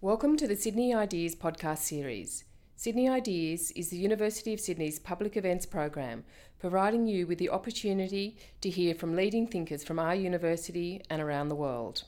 [0.00, 2.44] Welcome to the Sydney Ideas podcast series.
[2.76, 6.22] Sydney Ideas is the University of Sydney's public events program,
[6.60, 11.48] providing you with the opportunity to hear from leading thinkers from our university and around
[11.48, 12.04] the world.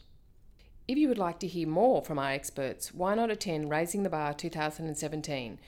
[0.87, 4.09] If you would like to hear more from our experts, why not attend Raising the
[4.09, 5.59] Bar 2017,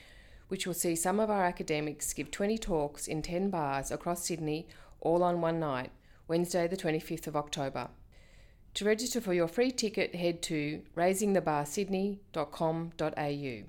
[0.47, 4.69] which will see some of our academics give 20 talks in 10 bars across Sydney
[5.01, 5.91] all on one night,
[6.29, 7.89] Wednesday, the 25th of October.
[8.75, 13.63] To register for your free ticket, head to raisingthebarsydney.com.au.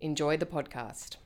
[0.00, 1.16] Enjoy the podcast.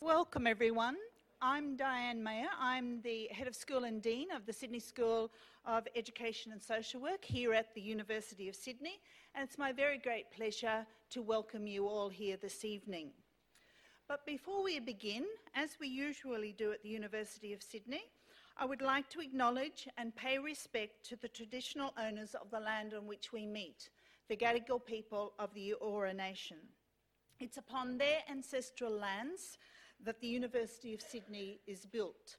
[0.00, 0.96] Welcome, everyone.
[1.42, 2.48] I'm Diane Mayer.
[2.58, 5.30] I'm the head of school and dean of the Sydney School
[5.66, 8.98] of Education and Social Work here at the University of Sydney,
[9.34, 13.10] and it's my very great pleasure to welcome you all here this evening.
[14.08, 18.04] But before we begin, as we usually do at the University of Sydney,
[18.56, 22.94] I would like to acknowledge and pay respect to the traditional owners of the land
[22.94, 23.90] on which we meet,
[24.28, 26.58] the Gadigal people of the Eora Nation.
[27.38, 29.56] It's upon their ancestral lands
[30.04, 32.36] that the University of Sydney is built.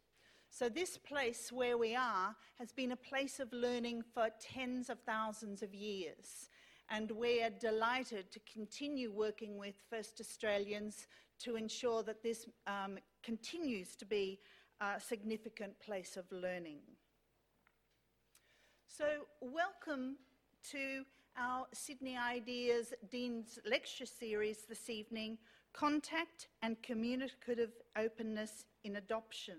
[0.49, 4.99] So, this place where we are has been a place of learning for tens of
[5.05, 6.49] thousands of years.
[6.89, 11.07] And we are delighted to continue working with First Australians
[11.39, 14.39] to ensure that this um, continues to be
[14.81, 16.79] a significant place of learning.
[18.87, 19.05] So,
[19.39, 20.15] welcome
[20.71, 21.03] to
[21.37, 25.37] our Sydney Ideas Dean's Lecture Series this evening
[25.71, 29.57] Contact and Communicative Openness in Adoption.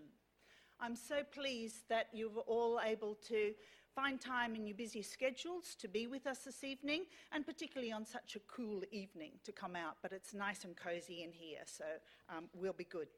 [0.81, 3.53] I'm so pleased that you're all able to
[3.95, 8.05] find time in your busy schedules to be with us this evening, and particularly on
[8.05, 9.99] such a cool evening to come out.
[10.03, 11.85] But it's nice and cosy in here, so
[12.29, 13.09] um, we'll be good.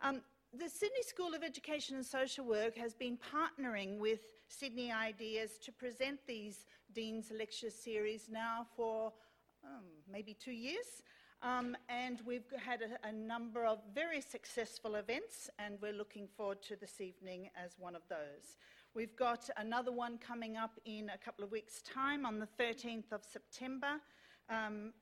[0.00, 0.22] Um,
[0.58, 5.72] the Sydney School of Education and Social Work has been partnering with Sydney Ideas to
[5.72, 9.14] present these Dean's Lecture Series now for
[9.64, 11.02] um, maybe two years.
[11.42, 16.62] Um, and we've had a, a, number of very successful events, and we're looking forward
[16.68, 18.58] to this evening as one of those.
[18.94, 23.10] We've got another one coming up in a couple of weeks' time on the 13th
[23.10, 24.00] of September.
[24.50, 24.92] Um,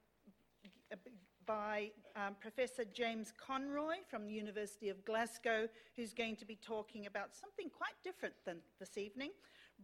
[1.51, 7.07] by um, Professor James Conroy from the University of Glasgow, who's going to be talking
[7.07, 9.31] about something quite different than this evening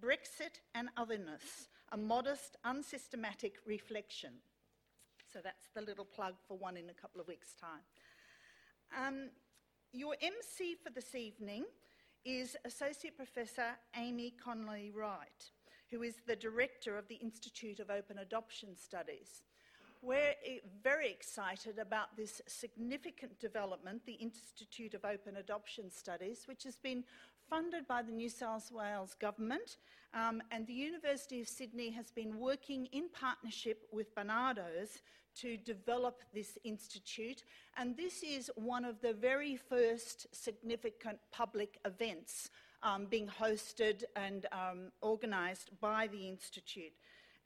[0.01, 4.35] Brexit and Otherness, a modest, unsystematic reflection.
[5.33, 7.83] So that's the little plug for one in a couple of weeks' time.
[8.97, 9.31] Um,
[9.93, 11.65] your MC for this evening
[12.25, 15.51] is Associate Professor Amy Conley Wright,
[15.91, 19.43] who is the Director of the Institute of Open Adoption Studies.
[20.07, 20.35] We're
[20.85, 27.03] very excited about this significant development, the Institute of Open Adoption Studies, which has been
[27.51, 29.79] funded by the New South Wales Government,
[30.15, 35.03] um, and the University of Sydney has been working in partnership with Barnardos
[35.41, 37.43] to develop this institute.
[37.77, 42.51] And this is one of the very first significant public events
[42.85, 46.93] um, being hosted and um, organised by the institute.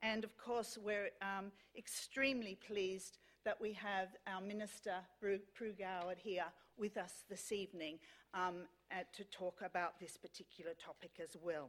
[0.03, 5.39] And of course, we're um, extremely pleased that we have our Minister, Pru
[5.79, 6.47] Goward, here
[6.79, 7.99] with us this evening
[8.35, 8.67] um,
[9.13, 11.69] to talk about this particular topic as well.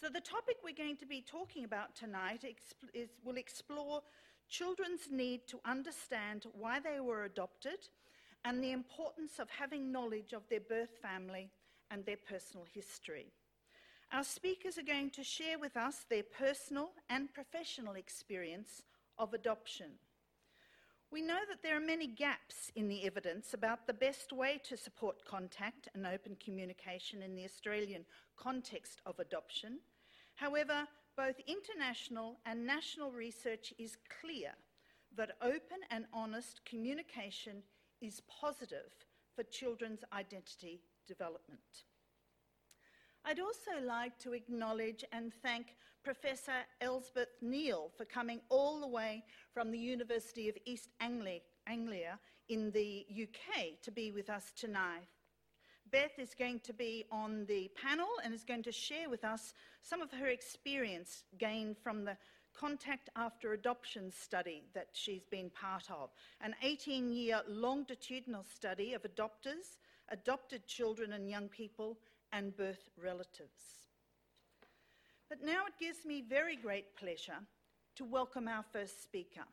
[0.00, 2.44] So, the topic we're going to be talking about tonight
[2.92, 4.02] is, will explore
[4.48, 7.88] children's need to understand why they were adopted
[8.44, 11.50] and the importance of having knowledge of their birth family
[11.90, 13.32] and their personal history.
[14.12, 18.82] Our speakers are going to share with us their personal and professional experience
[19.18, 19.98] of adoption.
[21.10, 24.76] We know that there are many gaps in the evidence about the best way to
[24.76, 28.04] support contact and open communication in the Australian
[28.36, 29.78] context of adoption.
[30.36, 30.86] However,
[31.16, 34.52] both international and national research is clear
[35.16, 37.62] that open and honest communication
[38.00, 38.92] is positive
[39.34, 41.84] for children's identity development.
[43.28, 49.24] I'd also like to acknowledge and thank Professor Elsbeth Neil for coming all the way
[49.52, 55.08] from the University of East Anglia, in the UK to be with us tonight.
[55.90, 59.54] Beth is going to be on the panel and is going to share with us
[59.82, 62.16] some of her experience gained from the
[62.54, 66.10] Contact After Adoption study that she's been part of,
[66.40, 69.78] an 18 year longitudinal study of adopters,
[70.10, 71.98] adopted children and young people,
[72.36, 73.88] and birth relatives.
[75.30, 77.38] But now it gives me very great pleasure
[77.96, 79.44] to welcome our first speaker,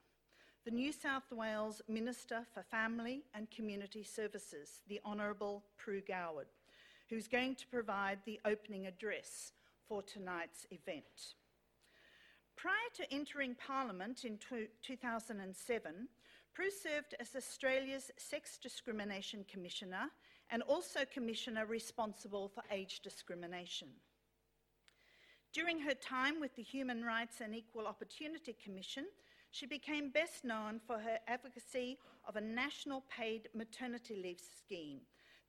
[0.66, 6.48] the New South Wales Minister for Family and Community Services, the Honourable Pru Goward,
[7.10, 9.54] who's going to provide the opening address
[9.88, 11.36] for tonight's event.
[12.58, 14.38] Prior to entering Parliament in
[14.82, 16.08] 2007,
[16.54, 20.10] Pru served as Australia's Sex Discrimination Commissioner
[20.54, 23.88] and also Commissioner responsible for age discrimination.
[25.52, 29.06] During her time with the Human Rights and Equal Opportunity Commission,
[29.50, 31.98] she became best known for her advocacy
[32.28, 35.00] of a national paid maternity leave scheme,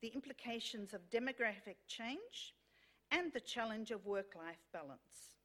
[0.01, 2.55] the implications of demographic change,
[3.11, 5.35] and the challenge of work life balance.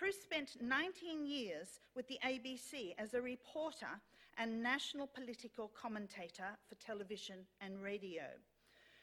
[0.00, 4.00] Pru spent 19 years with the ABC as a reporter
[4.38, 8.22] and national political commentator for television and radio.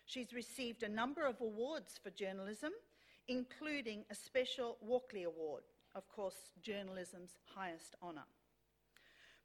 [0.05, 2.71] She's received a number of awards for journalism,
[3.27, 5.63] including a special Walkley Award,
[5.95, 8.25] of course, journalism's highest honour.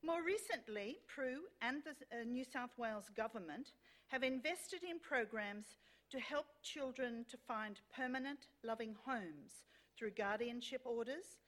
[0.02, 3.72] More recently, Pru and the uh, New South Wales Government
[4.08, 5.76] have invested in programs
[6.10, 9.64] to help children to find permanent, loving homes
[9.96, 11.38] through guardianship orders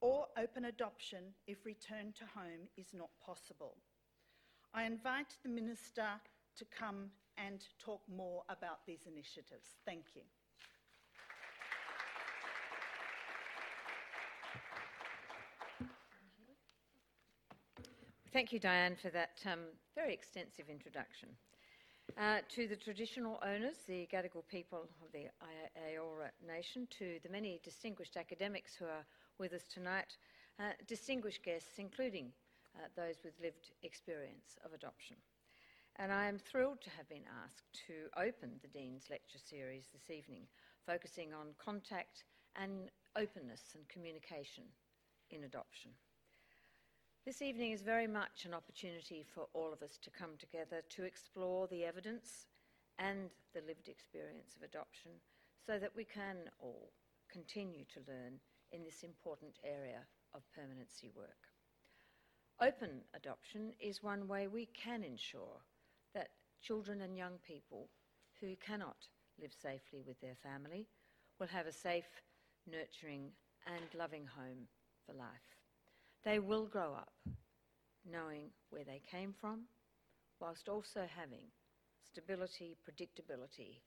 [0.00, 3.76] or open adoption if return to home is not possible.
[4.74, 6.08] I invite the Minister
[6.56, 7.10] to come
[7.48, 9.76] and talk more about these initiatives.
[9.84, 10.22] Thank you.
[18.32, 19.58] Thank you, Diane, for that um,
[19.96, 21.30] very extensive introduction.
[22.18, 25.26] Uh, to the traditional owners, the Gadigal people of the
[25.92, 29.04] Eora Nation, to the many distinguished academics who are
[29.38, 30.16] with us tonight,
[30.60, 32.32] uh, distinguished guests, including
[32.76, 35.16] uh, those with lived experience of adoption.
[36.00, 40.08] And I am thrilled to have been asked to open the Dean's Lecture Series this
[40.08, 40.44] evening,
[40.86, 42.24] focusing on contact
[42.56, 44.64] and openness and communication
[45.30, 45.90] in adoption.
[47.26, 51.04] This evening is very much an opportunity for all of us to come together to
[51.04, 52.46] explore the evidence
[52.98, 55.10] and the lived experience of adoption
[55.66, 56.94] so that we can all
[57.30, 58.40] continue to learn
[58.72, 60.00] in this important area
[60.32, 61.52] of permanency work.
[62.58, 65.60] Open adoption is one way we can ensure
[66.62, 67.88] children and young people
[68.40, 68.96] who cannot
[69.40, 70.86] live safely with their family
[71.38, 72.22] will have a safe,
[72.70, 73.30] nurturing,
[73.66, 74.66] and loving home
[75.06, 75.28] for life.
[76.24, 77.12] They will grow up
[78.10, 79.60] knowing where they came from,
[80.40, 81.46] whilst also having
[82.02, 83.80] stability, predictability,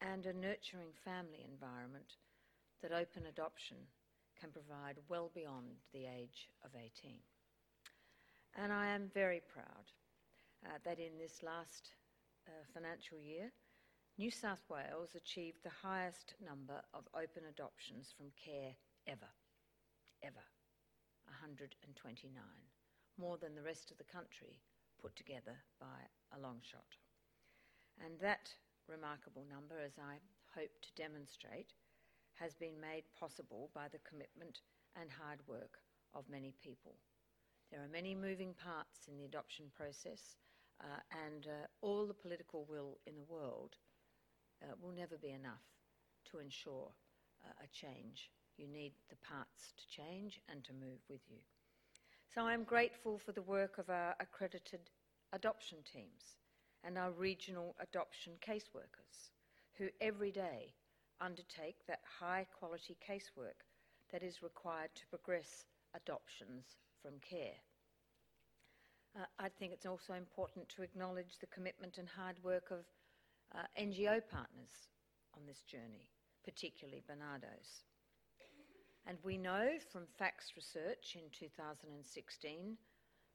[0.00, 2.16] and a nurturing family environment
[2.82, 3.76] that open adoption
[4.40, 7.18] can provide well beyond the age of 18.
[8.56, 9.92] And I am very proud
[10.64, 11.90] uh, that in this last
[12.48, 13.52] uh, financial year,
[14.18, 18.76] New South Wales achieved the highest number of open adoptions from care
[19.06, 19.32] ever.
[20.22, 20.44] Ever.
[21.24, 22.32] 129,
[23.18, 24.60] more than the rest of the country
[25.00, 26.04] put together by
[26.36, 26.98] a long shot.
[28.04, 28.52] And that
[28.88, 30.18] remarkable number, as I
[30.54, 31.72] hope to demonstrate,
[32.34, 34.60] has been made possible by the commitment
[35.00, 35.78] and hard work
[36.14, 36.96] of many people.
[37.70, 40.36] There are many moving parts in the adoption process,
[40.80, 43.76] uh, and uh, all the political will in the world
[44.62, 45.64] uh, will never be enough
[46.30, 46.90] to ensure
[47.44, 51.38] uh, a change you need the parts to change and to move with you.
[52.34, 54.90] So I'm grateful for the work of our accredited
[55.32, 56.36] adoption teams
[56.84, 59.30] and our regional adoption caseworkers
[59.78, 60.74] who every day
[61.20, 63.64] undertake that high quality casework
[64.12, 67.56] that is required to progress adoptions from care.
[69.16, 72.84] Uh, I think it's also important to acknowledge the commitment and hard work of
[73.54, 74.88] uh, NGO partners
[75.34, 76.08] on this journey,
[76.44, 77.82] particularly Barnardos.
[79.06, 82.76] And we know from FACS research in 2016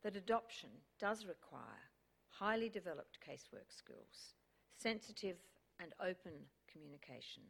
[0.03, 1.91] that adoption does require
[2.29, 4.36] highly developed casework skills,
[4.77, 5.38] sensitive
[5.82, 6.34] and open
[6.72, 7.44] communication,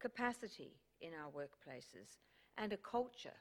[0.00, 2.18] capacity in our workplaces,
[2.56, 3.38] and a culture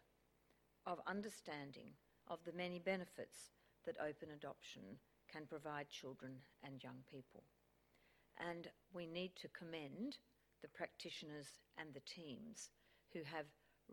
[0.86, 1.89] of understanding
[2.27, 3.51] of the many benefits
[3.88, 4.84] that open adoption
[5.32, 7.44] can provide children and young people.
[8.38, 10.17] And we need to commend
[10.62, 11.48] the practitioners
[11.79, 12.70] and the teams
[13.13, 13.46] who have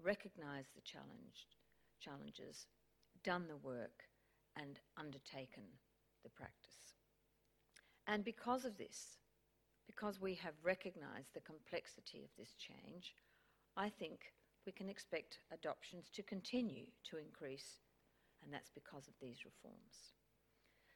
[0.03, 1.49] recognised the challenge,
[2.01, 2.67] challenges,
[3.23, 4.05] done the work,
[4.57, 5.65] and undertaken
[6.23, 6.95] the practice.
[8.07, 9.19] And because of this,
[9.87, 13.15] because we have recognised the complexity of this change,
[13.77, 14.33] I think
[14.67, 17.79] we can expect adoptions to continue to increase,
[18.45, 20.13] and that's because of these reforms.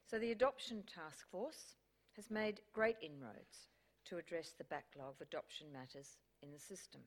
[0.06, 1.74] So the Adoption Task Force
[2.16, 3.68] has made great inroads
[4.06, 7.00] to address the backlog of adoption matters in the system.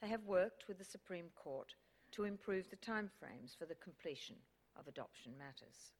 [0.00, 1.74] They have worked with the Supreme Court
[2.12, 4.36] to improve the timeframes for the completion
[4.78, 5.92] of adoption matters.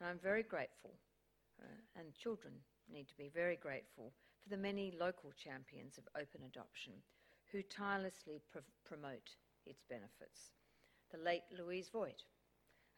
[0.00, 0.94] And I'm very grateful,
[1.60, 2.54] uh, and children
[2.90, 6.92] need to be very grateful for the many local champions of open adoption
[7.50, 10.50] who tirelessly pr- promote its benefits.
[11.12, 12.24] The late Louise Voigt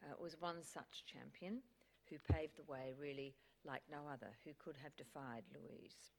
[0.05, 1.61] uh, was one such champion
[2.09, 3.35] who paved the way really
[3.65, 6.11] like no other, who could have defied Louise.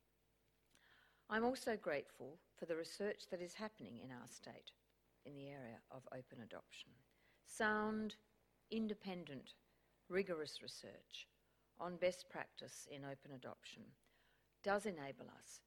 [1.31, 4.71] I'm also grateful for the research that is happening in our state
[5.25, 6.90] in the area of open adoption.
[7.47, 8.14] Sound,
[8.71, 9.55] independent,
[10.09, 11.26] rigorous research
[11.81, 13.83] on best practice in open adoption
[14.62, 15.61] does enable us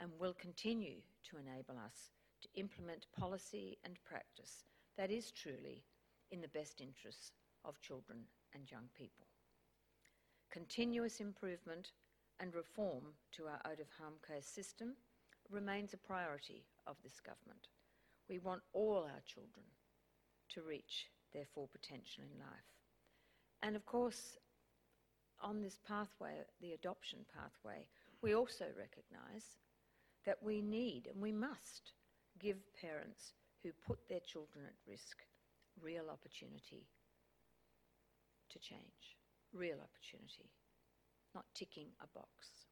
[0.00, 2.10] and will continue to enable us
[2.42, 4.64] to implement policy and practice
[4.96, 5.82] that is truly
[6.30, 7.32] in the best interests
[7.64, 8.20] of children
[8.54, 9.26] and young people.
[10.50, 11.92] Continuous improvement
[12.40, 14.94] and reform to our out of home care system
[15.50, 17.68] remains a priority of this government.
[18.28, 19.64] We want all our children
[20.50, 22.70] to reach their full potential in life.
[23.62, 24.36] And of course,
[25.40, 27.86] on this pathway, the adoption pathway,
[28.22, 29.56] we also recognise
[30.24, 31.92] that we need and we must
[32.38, 35.18] give parents who put their children at risk
[35.82, 36.86] real opportunity
[38.50, 39.16] to change,
[39.52, 40.50] real opportunity,
[41.34, 42.68] not ticking a box.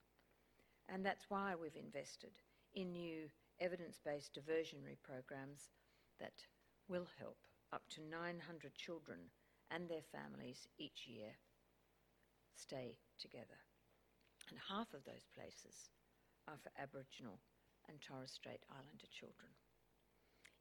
[0.89, 2.33] And that's why we've invested
[2.75, 3.29] in new
[3.61, 5.71] evidence based diversionary programs
[6.21, 6.45] that
[6.89, 7.39] will help
[7.73, 9.19] up to 900 children
[9.71, 11.35] and their families each year
[12.55, 13.59] stay together.
[14.51, 15.91] And half of those places
[16.47, 17.41] are for Aboriginal
[17.89, 19.51] and Torres Strait Islander children.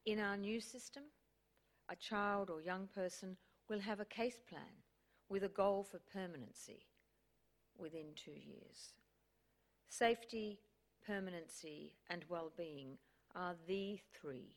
[0.06, 1.04] In our new system,
[1.90, 3.38] a child or young person
[3.70, 4.85] will have a case plan
[5.30, 6.86] with a goal for permanency
[7.78, 8.94] within two years.
[9.90, 10.60] Safety,
[11.06, 12.98] permanency, and well-being
[13.36, 14.56] are the three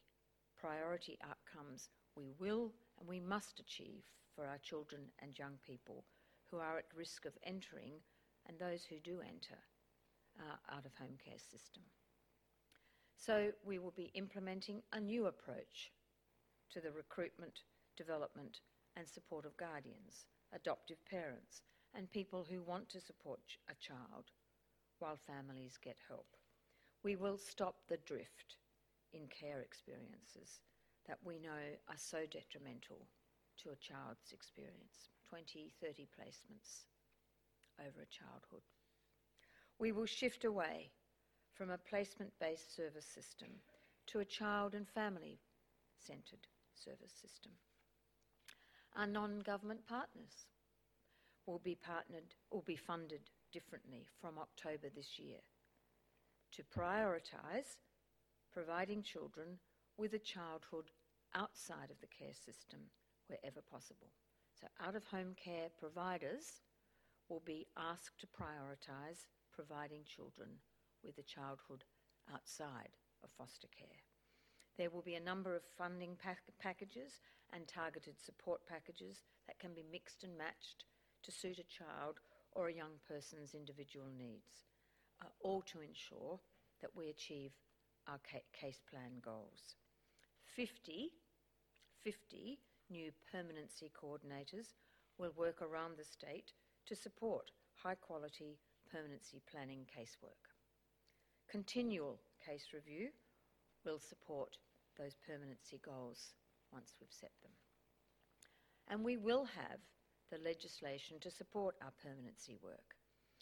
[0.60, 4.02] priority outcomes we will and we must achieve
[4.34, 6.04] for our children and young people
[6.50, 7.94] who are at risk of entering
[8.46, 9.58] and those who do enter
[10.40, 11.82] our out of home care system.
[13.16, 15.92] So we will be implementing a new approach
[16.72, 17.60] to the recruitment,
[17.96, 18.60] development,
[18.96, 21.62] and support of guardians, adoptive parents,
[21.95, 24.31] and people who want to support a child
[24.99, 26.26] while families get help.
[27.02, 28.57] We will stop the drift
[29.12, 30.61] in care experiences
[31.07, 33.07] that we know are so detrimental
[33.62, 36.85] to a child's experience 20, 30 placements
[37.81, 38.62] over a childhood.
[39.78, 40.90] We will shift away
[41.55, 43.49] from a placement based service system
[44.09, 45.38] to a child and family
[45.99, 47.52] centred service system.
[48.97, 50.47] Our non government partners
[51.47, 55.38] will be partnered or be funded differently from October this year
[56.52, 57.76] to prioritise
[58.52, 59.59] providing children
[59.97, 60.90] with a childhood
[61.35, 62.80] outside of the care system
[63.28, 64.11] wherever possible.
[64.61, 66.62] So, out of home care providers
[67.28, 70.49] will be asked to prioritise providing children
[71.04, 71.85] with a childhood
[72.33, 74.08] outside of foster care.
[74.78, 77.20] There will be a number of funding pack- packages
[77.52, 80.85] and targeted support packages that can be mixed and matched
[81.25, 82.20] to suit a child
[82.52, 84.66] or a young person's individual needs,
[85.20, 86.38] uh, all to ensure
[86.80, 87.50] that we achieve
[88.06, 89.75] our ca- case plan goals.
[90.44, 91.12] 50,
[92.04, 94.75] 50 new permanency coordinators
[95.18, 96.52] will work around the state
[96.87, 100.54] to support high quality permanency planning casework.
[101.49, 103.08] Continual case review
[103.85, 104.56] will support
[104.99, 106.35] those permanency goals
[106.73, 107.52] once we've set them.
[108.88, 109.81] And we will have
[110.31, 112.97] the legislation to support our permanency work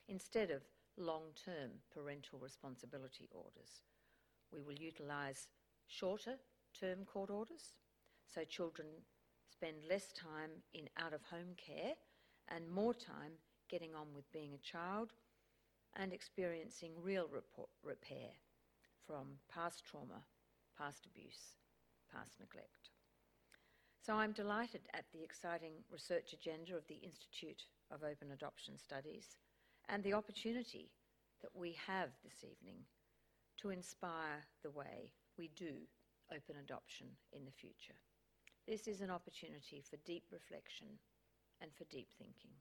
[0.09, 0.63] instead of
[0.97, 3.83] long term parental responsibility orders.
[4.53, 5.49] We will utilise
[5.89, 6.37] shorter
[6.79, 7.77] term court orders
[8.27, 8.87] so children
[9.51, 11.95] spend less time in out of home care
[12.49, 13.33] and more time
[13.69, 15.13] getting on with being a child
[15.97, 17.29] and experiencing real
[17.83, 18.31] repair
[19.07, 20.23] from past trauma,
[20.79, 21.57] past abuse,
[22.13, 22.91] past neglect.
[24.05, 29.37] So I'm delighted at the exciting research agenda of the Institute of Open Adoption Studies
[29.89, 30.91] and the opportunity
[31.43, 32.87] that we have this evening
[33.61, 35.87] to inspire the way we do
[36.31, 37.99] open adoption in the future.
[38.67, 40.87] This is an opportunity for deep reflection
[41.61, 42.55] and for deep thinking.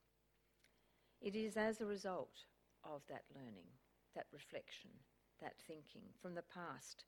[1.22, 2.46] It is as a result
[2.84, 3.70] of that learning,
[4.16, 4.92] that reflection,
[5.42, 7.06] that thinking from the past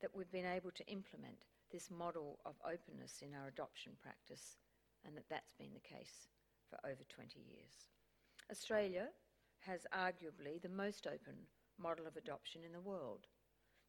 [0.00, 4.56] that we've been able to implement this model of openness in our adoption practice
[5.04, 6.28] and that that's been the case
[6.70, 7.86] for over 20 years.
[8.50, 9.08] Australia
[9.60, 11.34] has arguably the most open
[11.78, 13.26] model of adoption in the world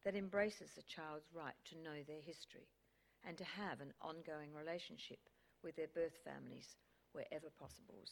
[0.04, 2.68] that embraces a child's right to know their history
[3.26, 5.18] and to have an ongoing relationship
[5.62, 6.76] with their birth families
[7.12, 8.04] wherever possible.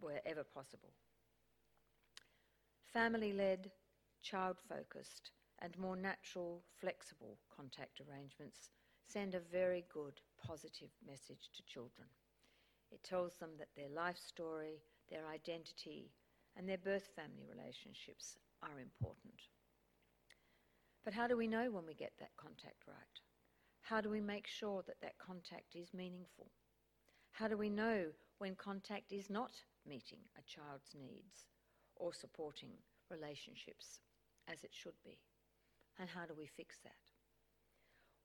[0.00, 0.92] Wherever possible.
[2.92, 3.70] Family-led,
[4.22, 5.30] child-focused
[5.64, 8.68] and more natural, flexible contact arrangements
[9.08, 12.06] send a very good, positive message to children.
[12.92, 16.12] It tells them that their life story, their identity,
[16.54, 19.40] and their birth family relationships are important.
[21.02, 23.20] But how do we know when we get that contact right?
[23.80, 26.50] How do we make sure that that contact is meaningful?
[27.32, 29.52] How do we know when contact is not
[29.86, 31.46] meeting a child's needs
[31.96, 32.72] or supporting
[33.10, 34.00] relationships
[34.46, 35.18] as it should be?
[35.98, 36.96] And how do we fix that?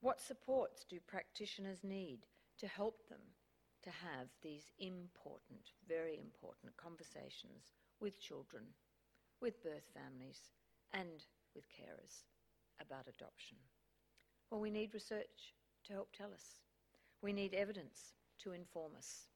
[0.01, 2.19] What supports do practitioners need
[2.59, 3.21] to help them
[3.83, 8.63] to have these important, very important conversations with children,
[9.41, 10.51] with birth families,
[10.93, 12.23] and with carers
[12.81, 13.57] about adoption?
[14.49, 15.53] Well, we need research
[15.85, 16.59] to help tell us.
[17.21, 19.27] We need evidence to inform us.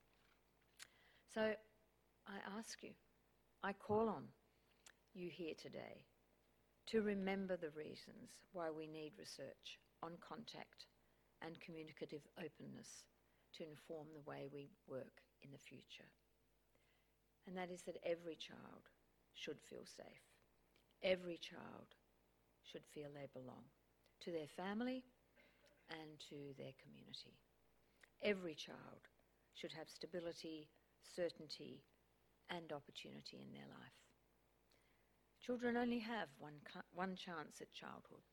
[1.33, 1.53] So
[2.27, 2.91] I ask you,
[3.63, 4.23] I call on
[5.13, 6.05] you here today
[6.87, 10.85] to remember the reasons why we need research on contact
[11.41, 13.05] and communicative openness
[13.53, 16.09] to inform the way we work in the future.
[17.47, 18.89] And that is that every child
[19.33, 20.23] should feel safe.
[21.03, 21.95] Every child
[22.63, 23.65] should feel they belong
[24.21, 25.03] to their family
[25.89, 27.37] and to their community.
[28.21, 29.07] Every child
[29.53, 30.69] should have stability,
[31.03, 31.83] certainty,
[32.49, 34.02] and opportunity in their life.
[35.45, 36.61] Children only have one,
[36.93, 38.23] one chance at childhood.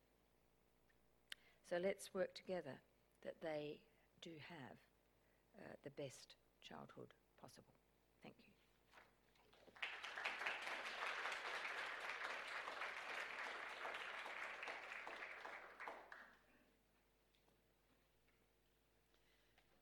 [1.69, 2.79] So let's work together
[3.25, 3.81] that they
[4.23, 4.77] do have
[5.59, 7.75] uh, the best childhood possible.
[8.23, 8.53] Thank you.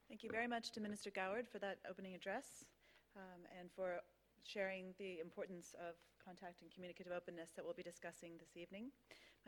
[0.08, 2.64] Thank you very much to Minister Goward for that opening address
[3.16, 4.00] um, and for
[4.44, 5.94] sharing the importance of
[6.28, 8.92] contact and communicative openness that we'll be discussing this evening.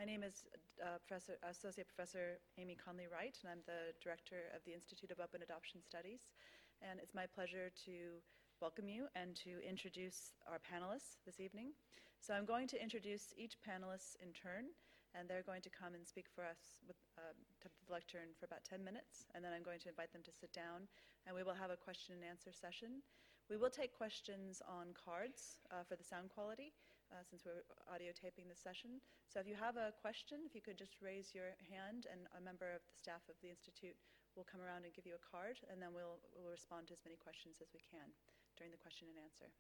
[0.01, 0.49] My name is
[0.81, 5.21] uh, Professor, Associate Professor Amy Conley Wright, and I'm the Director of the Institute of
[5.21, 6.33] Open Adoption Studies.
[6.81, 8.25] And it's my pleasure to
[8.65, 11.77] welcome you and to introduce our panelists this evening.
[12.17, 14.73] So I'm going to introduce each panelist in turn,
[15.13, 18.65] and they're going to come and speak for us with uh, the lectern for about
[18.65, 20.89] 10 minutes, and then I'm going to invite them to sit down,
[21.29, 23.05] and we will have a question and answer session.
[23.51, 26.71] We will take questions on cards uh, for the sound quality,
[27.11, 29.03] uh, since we're audio taping this session.
[29.27, 32.41] So if you have a question, if you could just raise your hand, and a
[32.47, 33.99] member of the staff of the Institute
[34.39, 37.03] will come around and give you a card, and then we'll, we'll respond to as
[37.03, 38.07] many questions as we can
[38.55, 39.51] during the question and answer.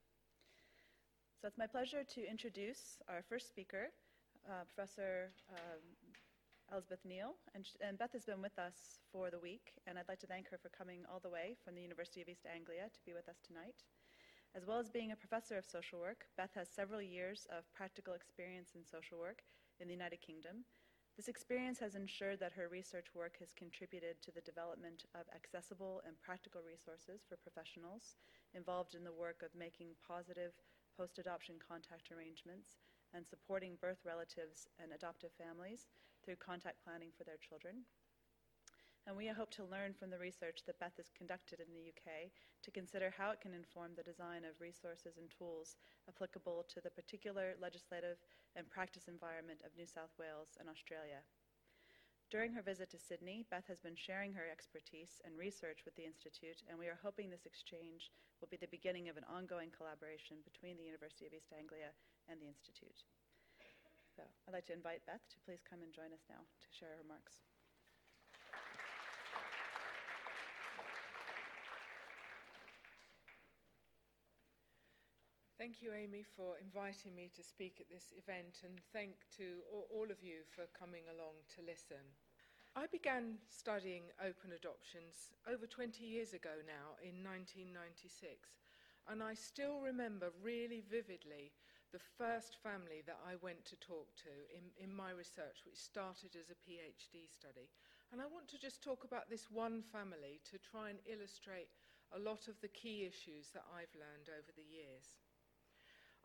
[1.42, 3.90] So it's my pleasure to introduce our first speaker,
[4.46, 5.82] uh, Professor um,
[6.72, 7.34] Elsbeth Neil.
[7.54, 10.48] And, and, Beth has been with us for the week, and I'd like to thank
[10.50, 13.28] her for coming all the way from the University of East Anglia to be with
[13.28, 13.82] us tonight.
[14.54, 18.14] As well as being a professor of social work, Beth has several years of practical
[18.14, 19.42] experience in social work
[19.78, 20.62] in the United Kingdom.
[21.16, 26.02] This experience has ensured that her research work has contributed to the development of accessible
[26.06, 28.14] and practical resources for professionals
[28.54, 30.54] involved in the work of making positive
[30.96, 32.78] post adoption contact arrangements
[33.12, 35.90] and supporting birth relatives and adoptive families
[36.24, 37.84] through contact planning for their children
[39.06, 42.28] and we hope to learn from the research that Beth has conducted in the UK
[42.62, 45.76] to consider how it can inform the design of resources and tools
[46.08, 48.20] applicable to the particular legislative
[48.56, 51.24] and practice environment of New South Wales and Australia.
[52.30, 56.06] During her visit to Sydney, Beth has been sharing her expertise and research with the
[56.06, 60.38] Institute, and we are hoping this exchange will be the beginning of an ongoing collaboration
[60.46, 61.90] between the University of East Anglia
[62.30, 63.02] and the Institute.
[64.20, 66.92] So I'd like to invite Beth to please come and join us now to share
[66.92, 67.40] her remarks.
[75.56, 80.08] Thank you, Amy, for inviting me to speak at this event, and thank to all
[80.12, 82.04] of you for coming along to listen.
[82.76, 88.12] I began studying open adoptions over 20 years ago now, in 1996,
[89.08, 91.52] and I still remember really vividly
[91.92, 96.38] the first family that I went to talk to in, in my research, which started
[96.38, 97.70] as a PhD study.
[98.12, 101.70] And I want to just talk about this one family to try and illustrate
[102.10, 105.18] a lot of the key issues that I've learned over the years.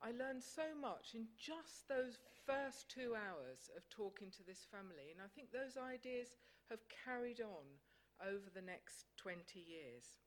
[0.02, 5.14] I learned so much in just those first two hours of talking to this family,
[5.14, 6.36] and I think those ideas
[6.70, 7.66] have carried on
[8.22, 10.22] over the next 20 years.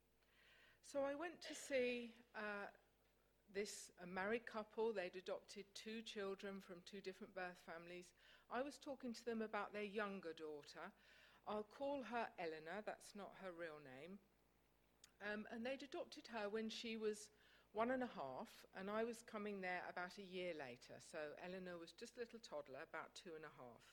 [0.83, 2.71] So I went to see uh,
[3.55, 4.93] this a married couple.
[4.93, 8.13] They'd adopted two children from two different birth families.
[8.51, 10.93] I was talking to them about their younger daughter.
[11.47, 14.21] I'll call her Eleanor, that's not her real name.
[15.25, 17.29] Um, and they'd adopted her when she was
[17.73, 21.01] one and a half, and I was coming there about a year later.
[21.01, 23.85] So Eleanor was just a little toddler, about two and a half.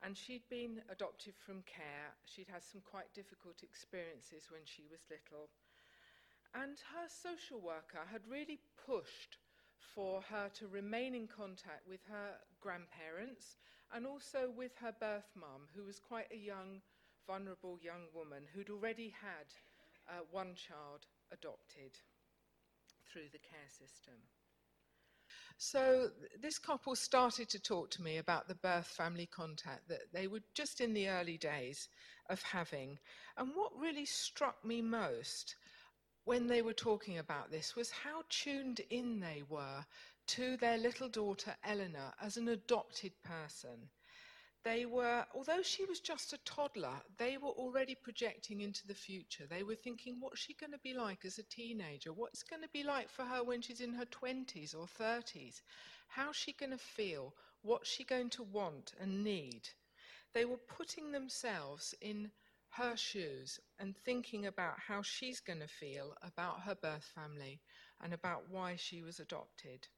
[0.00, 2.16] And she'd been adopted from care.
[2.24, 5.52] She'd had some quite difficult experiences when she was little.
[6.54, 9.38] And her social worker had really pushed
[9.78, 13.56] for her to remain in contact with her grandparents
[13.94, 16.80] and also with her birth mum, who was quite a young,
[17.26, 19.46] vulnerable young woman who'd already had
[20.08, 21.98] uh, one child adopted
[23.10, 24.14] through the care system.
[25.58, 26.08] So
[26.40, 30.40] this couple started to talk to me about the birth family contact that they were
[30.54, 31.88] just in the early days
[32.30, 32.98] of having.
[33.36, 35.56] And what really struck me most
[36.24, 39.84] when they were talking about this was how tuned in they were
[40.26, 43.90] to their little daughter Eleanor as an adopted person.
[44.62, 49.46] They were, although she was just a toddler, they were already projecting into the future.
[49.46, 52.12] They were thinking, what's she going to be like as a teenager?
[52.12, 55.62] What's going to be like for her when she's in her 20s or 30s?
[56.08, 57.34] How's she going to feel?
[57.62, 59.70] What's she going to want and need?
[60.34, 62.30] They were putting themselves in
[62.70, 67.60] her shoes and thinking about how she's going to feel about her birth family
[68.02, 69.88] and about why she was adopted.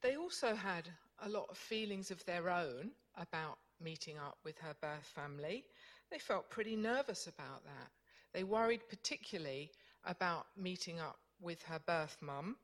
[0.00, 0.88] They also had
[1.20, 5.64] a lot of feelings of their own about meeting up with her birth family.
[6.10, 7.90] They felt pretty nervous about that.
[8.32, 9.70] They worried particularly
[10.04, 12.56] about meeting up with her birth mum,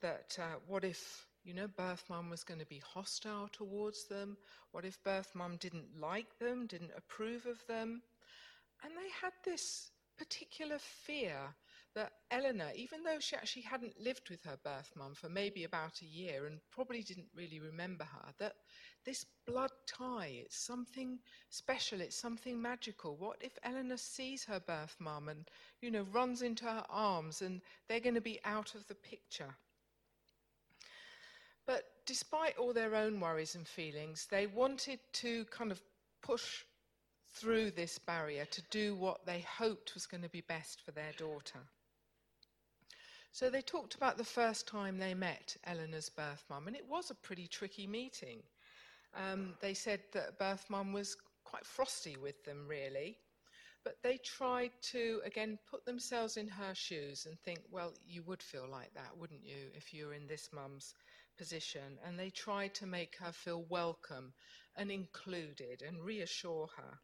[0.00, 4.36] that uh, what if, you know, birth mum was going to be hostile towards them?
[4.70, 8.02] What if birth mum didn't like them, didn't approve of them?
[8.84, 11.54] And they had this particular fear
[11.94, 16.00] that Eleanor, even though she actually hadn't lived with her birth mum for maybe about
[16.00, 18.54] a year and probably didn't really remember her, that
[19.04, 21.18] this blood tie, it's something
[21.50, 23.16] special, it's something magical.
[23.16, 25.48] What if Eleanor sees her birth mum and,
[25.80, 29.54] you know, runs into her arms and they're going to be out of the picture?
[31.66, 35.80] But despite all their own worries and feelings, they wanted to kind of
[36.22, 36.64] push
[37.34, 41.12] through this barrier to do what they hoped was going to be best for their
[41.16, 41.60] daughter.
[43.32, 47.10] So they talked about the first time they met Eleanor's birth mum, and it was
[47.10, 48.42] a pretty tricky meeting.
[49.14, 53.16] Um, they said that birth mum was quite frosty with them, really.
[53.84, 58.42] But they tried to, again, put themselves in her shoes and think, well, you would
[58.42, 60.94] feel like that, wouldn't you, if you were in this mum's
[61.38, 61.98] position?
[62.04, 64.32] And they tried to make her feel welcome
[64.76, 66.98] and included and reassure her.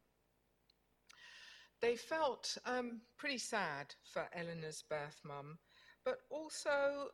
[1.81, 5.59] They felt um, pretty sad for Eleanor's birth mum
[6.03, 7.09] but also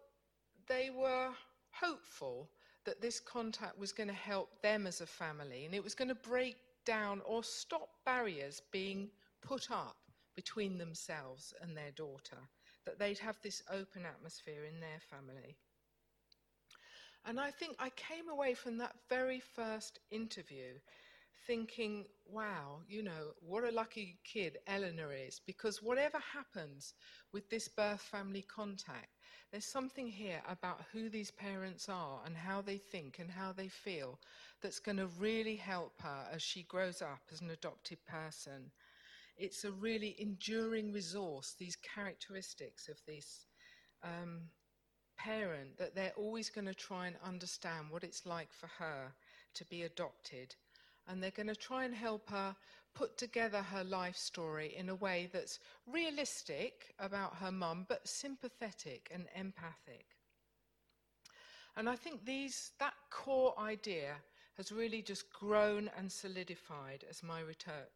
[0.67, 1.29] they were
[1.71, 2.49] hopeful
[2.85, 6.07] that this contact was going to help them as a family and it was going
[6.07, 9.09] to break down or stop barriers being
[9.41, 9.97] put up
[10.35, 12.37] between themselves and their daughter,
[12.85, 15.57] that they'd have this open atmosphere in their family.
[17.27, 20.73] And I think I came away from that very first interview
[21.47, 26.93] thinking, wow, you know, what a lucky kid Eleanor is, because whatever happens
[27.33, 29.09] with this birth family contact,
[29.51, 33.69] there's something here about who these parents are and how they think and how they
[33.69, 34.19] feel
[34.61, 38.71] that's going to really help her as she grows up as an adopted person.
[39.37, 43.45] It's a really enduring resource, these characteristics of this
[44.03, 44.41] um,
[45.17, 49.13] parent, that they're always going to try and understand what it's like for her
[49.53, 50.55] to be adopted
[51.07, 52.55] and they're going to try and help her
[52.93, 59.09] put together her life story in a way that's realistic about her mum, but sympathetic
[59.13, 60.05] and empathic.
[61.75, 64.15] And I think these, that core idea
[64.55, 67.41] has really just grown and solidified as my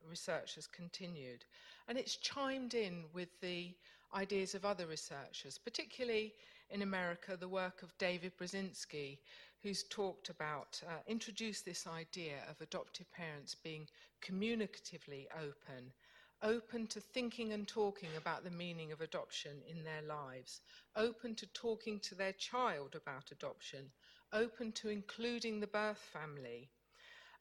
[0.09, 1.45] research has continued.
[1.87, 3.73] And it's chimed in with the
[4.13, 6.33] ideas of other researchers, particularly
[6.69, 9.19] in America, the work of David Brodzinsky,
[9.61, 13.87] who's talked about, uh, introduced this idea of adoptive parents being
[14.21, 15.91] communicatively open,
[16.41, 20.61] open to thinking and talking about the meaning of adoption in their lives,
[20.95, 23.91] open to talking to their child about adoption,
[24.31, 26.69] open to including the birth family,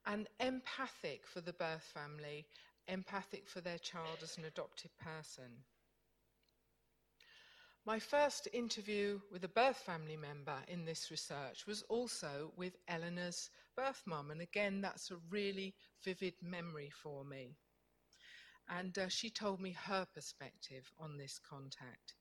[0.06, 2.46] and empathic for the birth family,
[2.88, 5.62] empathic for their child as an adopted person.
[7.88, 13.48] My first interview with a birth family member in this research was also with Eleanor's
[13.74, 15.74] birth mum, and again, that's a really
[16.04, 17.56] vivid memory for me.
[18.68, 22.12] And uh, she told me her perspective on this contact.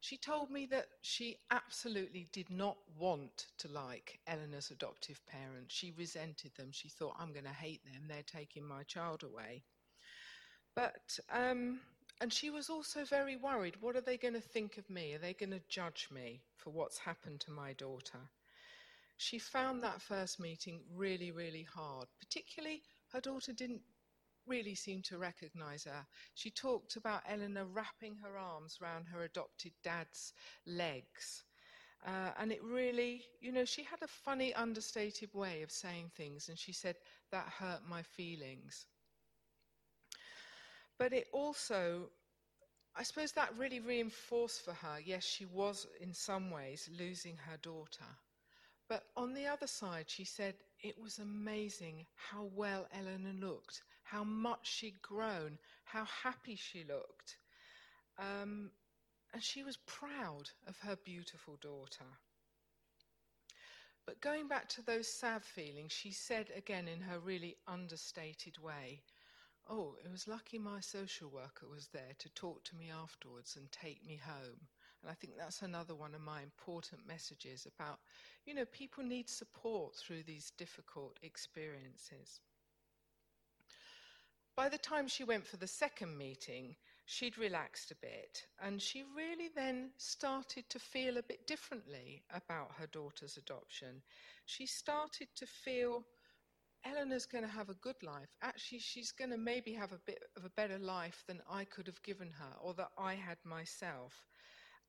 [0.00, 5.74] She told me that she absolutely did not want to like Eleanor's adoptive parents.
[5.74, 6.70] She resented them.
[6.72, 8.04] She thought, I'm going to hate them.
[8.08, 9.64] They're taking my child away.
[10.74, 11.80] But um,
[12.20, 15.14] and she was also very worried what are they going to think of me?
[15.14, 18.30] Are they going to judge me for what's happened to my daughter?
[19.20, 22.08] she found that first meeting really, really hard.
[22.18, 23.82] Particularly, her daughter didn't
[24.46, 26.06] really seem to recognize her.
[26.34, 30.32] She talked about Eleanor wrapping her arms around her adopted dad's
[30.66, 31.44] legs.
[32.06, 36.48] Uh, and it really, you know, she had a funny, understated way of saying things,
[36.48, 36.96] and she said,
[37.30, 38.86] That hurt my feelings.
[41.00, 42.10] But it also,
[42.94, 47.56] I suppose that really reinforced for her, yes, she was in some ways losing her
[47.56, 48.04] daughter.
[48.86, 54.24] But on the other side, she said it was amazing how well Eleanor looked, how
[54.24, 57.38] much she'd grown, how happy she looked.
[58.18, 58.70] Um,
[59.32, 62.04] and she was proud of her beautiful daughter.
[64.04, 69.00] But going back to those sad feelings, she said again in her really understated way,
[69.68, 73.70] Oh, it was lucky my social worker was there to talk to me afterwards and
[73.70, 74.68] take me home.
[75.02, 78.00] And I think that's another one of my important messages about,
[78.44, 82.40] you know, people need support through these difficult experiences.
[84.56, 89.04] By the time she went for the second meeting, she'd relaxed a bit, and she
[89.16, 94.02] really then started to feel a bit differently about her daughter's adoption.
[94.44, 96.04] She started to feel
[96.84, 98.28] Eleanor's going to have a good life.
[98.42, 101.86] Actually, she's going to maybe have a bit of a better life than I could
[101.86, 104.24] have given her or that I had myself.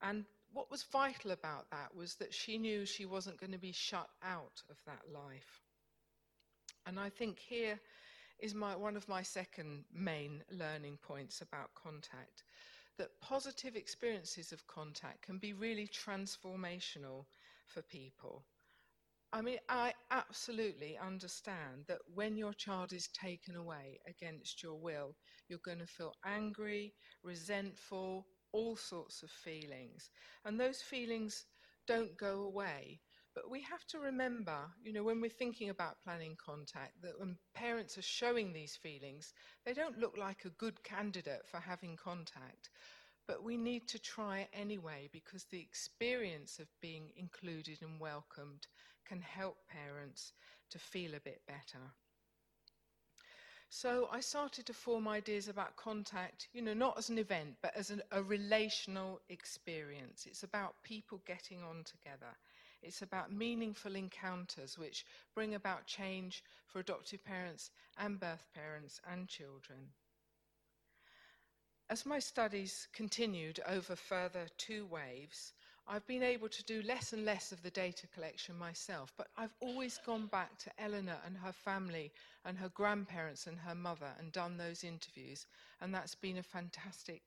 [0.02, 3.72] And what was vital about that was that she knew she wasn't going to be
[3.72, 5.62] shut out of that life.
[6.86, 7.80] And I think here
[8.40, 12.44] is my, one of my second main learning points about contact
[12.98, 17.26] that positive experiences of contact can be really transformational
[17.66, 18.44] for people.
[19.34, 25.16] I mean, I absolutely understand that when your child is taken away against your will,
[25.48, 30.10] you're going to feel angry, resentful, all sorts of feelings.
[30.44, 31.46] And those feelings
[31.88, 33.00] don't go away.
[33.34, 37.38] But we have to remember, you know, when we're thinking about planning contact, that when
[37.54, 39.34] parents are showing these feelings,
[39.66, 42.70] they don't look like a good candidate for having contact.
[43.28, 48.68] But we need to try anyway because the experience of being included and welcomed
[49.06, 50.34] can help parents
[50.70, 51.92] to feel a bit better.
[53.70, 57.74] So I started to form ideas about contact, you know, not as an event, but
[57.74, 60.26] as an, a relational experience.
[60.28, 62.36] It's about people getting on together.
[62.84, 69.30] It's about meaningful encounters which bring about change for adoptive parents and birth parents and
[69.30, 69.92] children.
[71.90, 75.54] As my studies continued over further two waves,
[75.88, 79.54] I've been able to do less and less of the data collection myself, but I've
[79.60, 82.12] always gone back to Eleanor and her family
[82.46, 85.46] and her grandparents and her mother and done those interviews,
[85.82, 87.22] and that's been a fantastic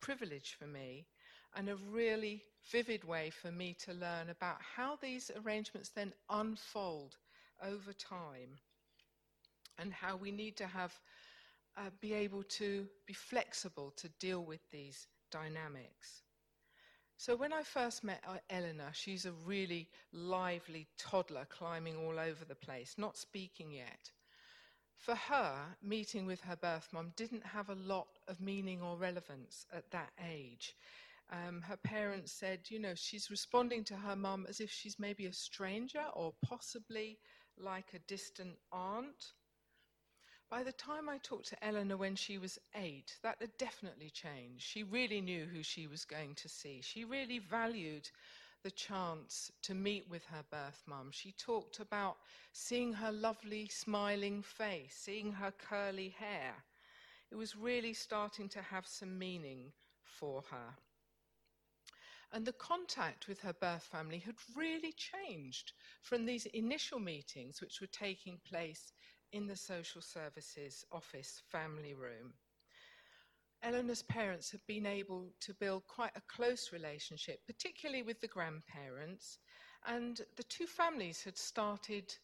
[0.00, 1.06] privilege for me
[1.56, 7.16] and a really vivid way for me to learn about how these arrangements then unfold
[7.62, 8.58] over time
[9.78, 10.98] and how we need to have
[11.76, 16.22] uh, be able to be flexible to deal with these dynamics.
[17.20, 22.46] So when I first met uh, Eleanor, she's a really lively toddler climbing all over
[22.46, 24.10] the place, not speaking yet.
[24.96, 29.66] For her, meeting with her birth mom didn't have a lot of meaning or relevance
[29.70, 30.74] at that age
[31.32, 35.26] um, her parents said, you know, she's responding to her mum as if she's maybe
[35.26, 37.18] a stranger or possibly
[37.56, 39.32] like a distant aunt.
[40.50, 44.64] By the time I talked to Eleanor when she was eight, that had definitely changed.
[44.64, 46.80] She really knew who she was going to see.
[46.82, 48.10] She really valued
[48.64, 51.12] the chance to meet with her birth mum.
[51.12, 52.16] She talked about
[52.52, 56.64] seeing her lovely, smiling face, seeing her curly hair.
[57.30, 60.74] It was really starting to have some meaning for her.
[62.32, 67.80] And the contact with her birth family had really changed from these initial meetings, which
[67.80, 68.92] were taking place
[69.32, 72.34] in the social services office family room.
[73.62, 79.38] Eleanor's parents had been able to build quite a close relationship, particularly with the grandparents,
[79.86, 82.16] and the two families had started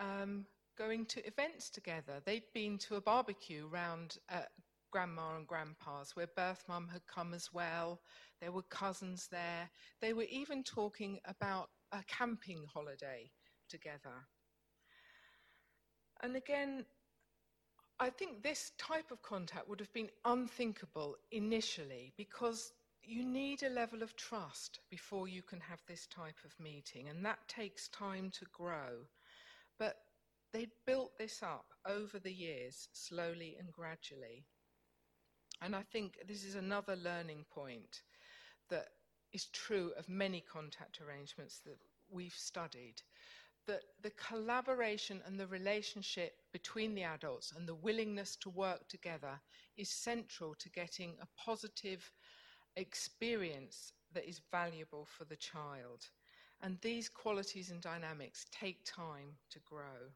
[0.00, 0.44] um,
[0.76, 2.20] going to events together.
[2.24, 4.42] They'd been to a barbecue round uh,
[4.90, 8.00] grandma and grandpa's where birth mum had come as well.
[8.40, 9.70] There were cousins there.
[10.00, 13.30] They were even talking about a camping holiday
[13.68, 14.26] together.
[16.22, 16.84] And again,
[17.98, 22.72] I think this type of contact would have been unthinkable initially because
[23.04, 27.24] you need a level of trust before you can have this type of meeting, and
[27.24, 29.06] that takes time to grow.
[29.78, 29.96] But
[30.52, 34.44] they built this up over the years, slowly and gradually.
[35.60, 38.02] And I think this is another learning point
[38.68, 38.88] that
[39.32, 41.78] is true of many contact arrangements that
[42.10, 43.02] we've studied.
[43.66, 49.40] That the collaboration and the relationship between the adults and the willingness to work together
[49.76, 52.12] is central to getting a positive
[52.76, 56.10] experience that is valuable for the child.
[56.62, 60.10] And these qualities and dynamics take time to grow.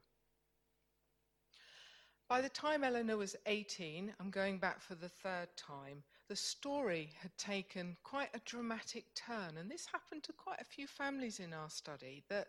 [2.29, 7.13] By the time Eleanor was 18, I'm going back for the third time, the story
[7.21, 9.57] had taken quite a dramatic turn.
[9.57, 12.47] And this happened to quite a few families in our study that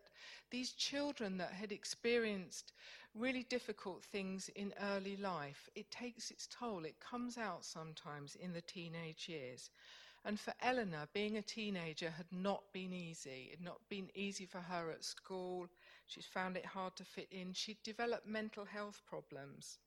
[0.50, 2.72] these children that had experienced
[3.14, 6.84] really difficult things in early life, it takes its toll.
[6.84, 9.70] It comes out sometimes in the teenage years.
[10.24, 13.50] And for Eleanor, being a teenager had not been easy.
[13.52, 15.68] It had not been easy for her at school.
[16.06, 17.52] She's found it hard to fit in.
[17.52, 19.78] She'd developed mental health problems.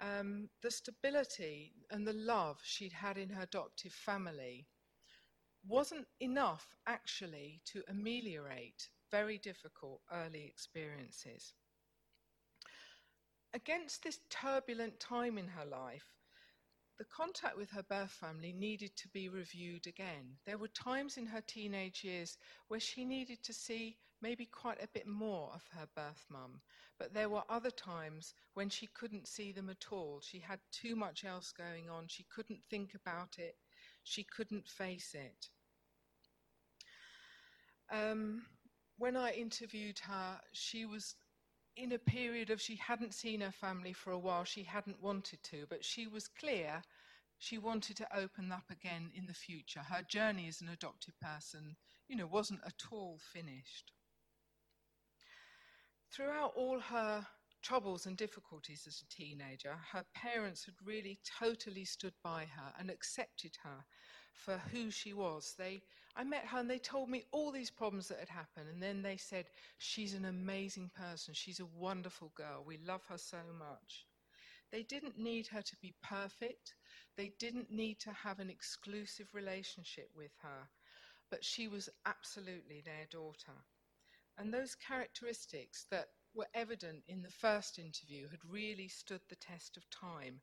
[0.00, 4.66] Um, the stability and the love she'd had in her adoptive family
[5.66, 11.54] wasn't enough actually to ameliorate very difficult early experiences.
[13.54, 16.12] Against this turbulent time in her life,
[16.98, 20.36] the contact with her birth family needed to be reviewed again.
[20.44, 22.36] There were times in her teenage years
[22.68, 26.62] where she needed to see maybe quite a bit more of her birth mum,
[26.98, 30.18] but there were other times when she couldn't see them at all.
[30.22, 32.08] She had too much else going on.
[32.08, 33.56] She couldn't think about it.
[34.02, 35.50] She couldn't face it.
[37.92, 38.46] Um,
[38.96, 41.16] when I interviewed her, she was
[41.76, 45.42] in a period of she hadn't seen her family for a while, she hadn't wanted
[45.42, 46.82] to, but she was clear
[47.38, 49.80] she wanted to open up again in the future.
[49.80, 51.76] Her journey as an adopted person,
[52.08, 53.92] you know, wasn't at all finished.
[56.14, 57.26] Throughout all her
[57.60, 62.88] troubles and difficulties as a teenager, her parents had really totally stood by her and
[62.88, 63.84] accepted her
[64.32, 65.54] for who she was.
[65.58, 65.82] They
[66.14, 68.68] I met her and they told me all these problems that had happened.
[68.68, 69.46] And then they said,
[69.78, 71.34] She's an amazing person.
[71.34, 72.62] She's a wonderful girl.
[72.64, 74.06] We love her so much.
[74.70, 76.74] They didn't need her to be perfect.
[77.16, 80.68] They didn't need to have an exclusive relationship with her.
[81.28, 83.64] But she was absolutely their daughter.
[84.38, 89.76] And those characteristics that were evident in the first interview had really stood the test
[89.76, 90.40] of time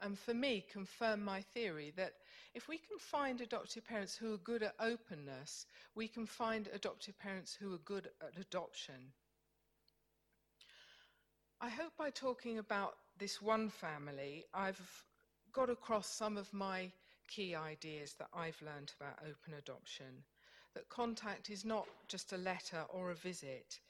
[0.00, 2.14] and for me confirm my theory that
[2.54, 7.18] if we can find adoptive parents who are good at openness, we can find adoptive
[7.18, 9.12] parents who are good at adoption.
[11.60, 14.80] I hope by talking about this one family, I've
[15.52, 16.90] got across some of my
[17.28, 20.24] key ideas that I've learned about open adoption.
[20.74, 23.80] That contact is not just a letter or a visit,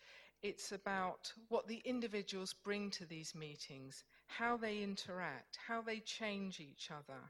[0.42, 6.60] it's about what the individuals bring to these meetings how they interact, how they change
[6.60, 7.20] each other.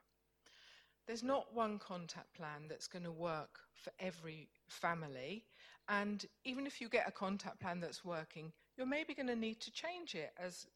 [1.06, 5.44] There's not one contact plan that's going to work for every family.
[5.88, 9.60] And even if you get a contact plan that's working, you're maybe going to need
[9.60, 10.66] to change it as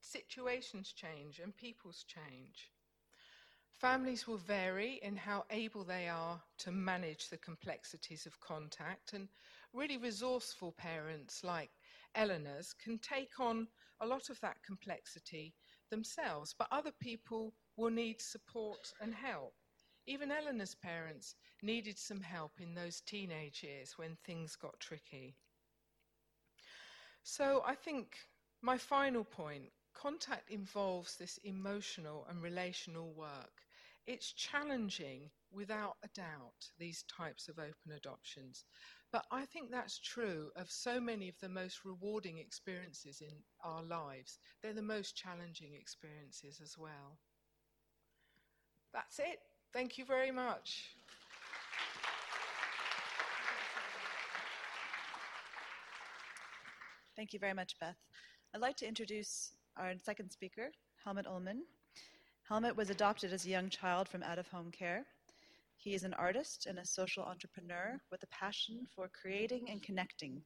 [0.00, 2.70] situations change and people's change.
[3.78, 9.28] Families will vary in how able they are to manage the complexities of contact, and
[9.72, 11.70] really resourceful parents like
[12.16, 13.68] Eleanor's can take on
[14.00, 15.54] a lot of that complexity
[15.90, 19.54] themselves, but other people will need support and help.
[20.06, 25.36] Even Eleanor's parents needed some help in those teenage years when things got tricky.
[27.22, 28.16] So I think
[28.60, 33.67] my final point contact involves this emotional and relational work.
[34.08, 38.64] It's challenging, without a doubt, these types of open adoptions.
[39.12, 43.82] But I think that's true of so many of the most rewarding experiences in our
[43.82, 44.38] lives.
[44.62, 47.18] They're the most challenging experiences as well.
[48.94, 49.40] That's it.
[49.74, 50.96] Thank you very much.
[57.14, 57.98] Thank you very much, Beth.
[58.54, 60.70] I'd like to introduce our second speaker,
[61.04, 61.60] Helmut Uhlmann.
[62.48, 65.04] Helmut was adopted as a young child from out of home care.
[65.76, 70.40] He is an artist and a social entrepreneur with a passion for creating and connecting.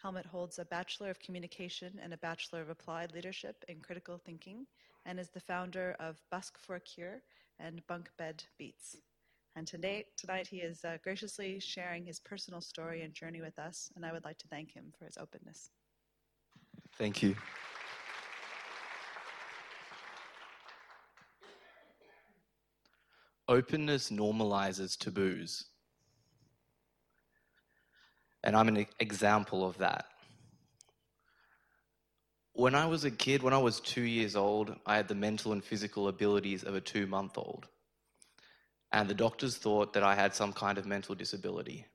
[0.00, 4.64] Helmut holds a Bachelor of Communication and a Bachelor of Applied Leadership in Critical Thinking
[5.06, 7.20] and is the founder of Busk for a Cure
[7.58, 8.96] and Bunk Bed Beats.
[9.56, 13.90] And today, tonight he is uh, graciously sharing his personal story and journey with us,
[13.96, 15.70] and I would like to thank him for his openness.
[16.96, 17.34] Thank you.
[23.48, 25.66] Openness normalizes taboos.
[28.44, 30.06] And I'm an example of that.
[32.52, 35.52] When I was a kid, when I was two years old, I had the mental
[35.52, 37.68] and physical abilities of a two month old.
[38.92, 41.86] And the doctors thought that I had some kind of mental disability.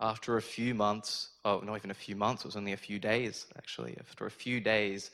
[0.00, 2.98] after a few months, oh, not even a few months, it was only a few
[2.98, 5.10] days actually, after a few days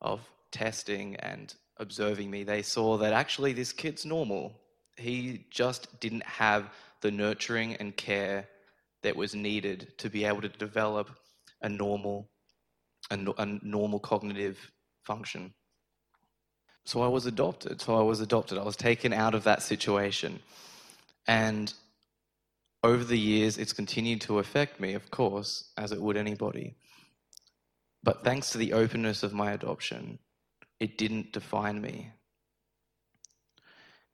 [0.00, 0.20] of
[0.52, 4.60] testing and observing me, they saw that actually this kid's normal.
[4.96, 6.70] He just didn't have
[7.00, 8.46] the nurturing and care
[9.02, 11.10] that was needed to be able to develop
[11.62, 12.28] a normal,
[13.10, 14.70] a, a normal cognitive
[15.02, 15.54] function.
[16.84, 17.80] So I was adopted.
[17.80, 18.58] So I was adopted.
[18.58, 20.40] I was taken out of that situation.
[21.26, 21.72] And
[22.82, 26.74] over the years, it's continued to affect me, of course, as it would anybody.
[28.02, 30.18] But thanks to the openness of my adoption,
[30.80, 32.10] it didn't define me.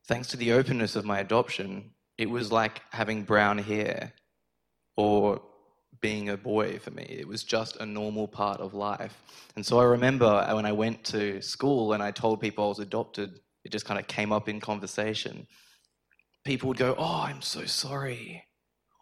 [0.07, 4.13] Thanks to the openness of my adoption, it was like having brown hair
[4.97, 5.41] or
[6.01, 7.05] being a boy for me.
[7.05, 9.21] It was just a normal part of life.
[9.55, 12.79] And so I remember when I went to school and I told people I was
[12.79, 15.47] adopted, it just kind of came up in conversation.
[16.45, 18.45] People would go, Oh, I'm so sorry.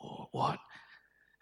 [0.00, 0.58] Or what?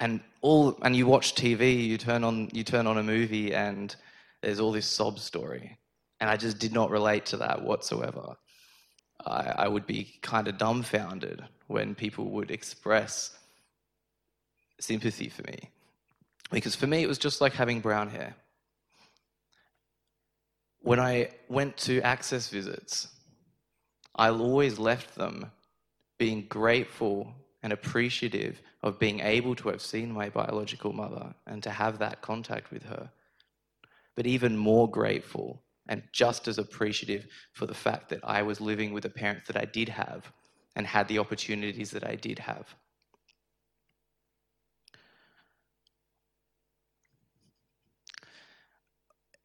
[0.01, 3.95] And all and you watch TV, you turn on you turn on a movie and
[4.43, 5.79] there's all this sob story.
[6.23, 8.37] And I just did not relate to that whatsoever.
[9.27, 13.37] I, I would be kind of dumbfounded when people would express
[14.79, 15.71] sympathy for me.
[16.53, 18.37] Because for me, it was just like having brown hair.
[20.83, 23.09] When I went to access visits,
[24.15, 25.51] I always left them
[26.19, 31.71] being grateful and appreciative of being able to have seen my biological mother and to
[31.71, 33.11] have that contact with her.
[34.15, 38.93] But even more grateful and just as appreciative for the fact that I was living
[38.93, 40.33] with the parents that I did have
[40.77, 42.75] and had the opportunities that I did have.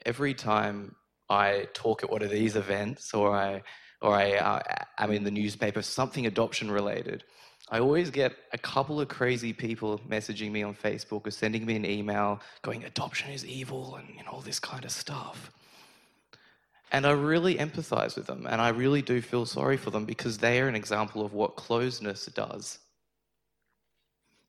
[0.07, 0.95] every time
[1.29, 3.61] I talk at one of these events or I
[4.01, 4.61] or I uh,
[4.99, 7.23] am in the newspaper, something adoption related,
[7.69, 11.75] I always get a couple of crazy people messaging me on Facebook or sending me
[11.75, 15.51] an email going, adoption is evil and know, all this kind of stuff.
[16.91, 20.37] And I really empathize with them and I really do feel sorry for them because
[20.37, 22.79] they are an example of what closeness does.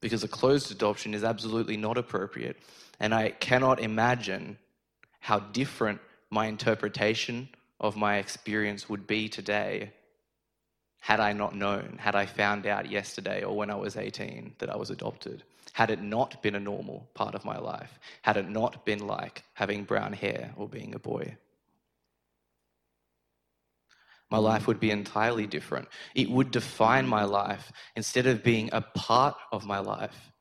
[0.01, 2.57] Because a closed adoption is absolutely not appropriate.
[3.01, 4.59] And I cannot imagine
[5.21, 7.49] how different my interpretation
[7.81, 9.93] of my experience would be today
[11.01, 14.69] had I not known, had I found out yesterday or when I was 18 that
[14.69, 18.49] I was adopted, had it not been a normal part of my life, had it
[18.49, 21.37] not been like having brown hair or being a boy.
[24.31, 24.67] My life mm.
[24.69, 25.89] would be entirely different.
[26.15, 27.31] It would define my mm.
[27.31, 30.33] life instead of being a part of my life.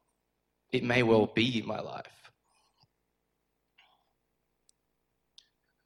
[0.71, 2.31] It may well be my life.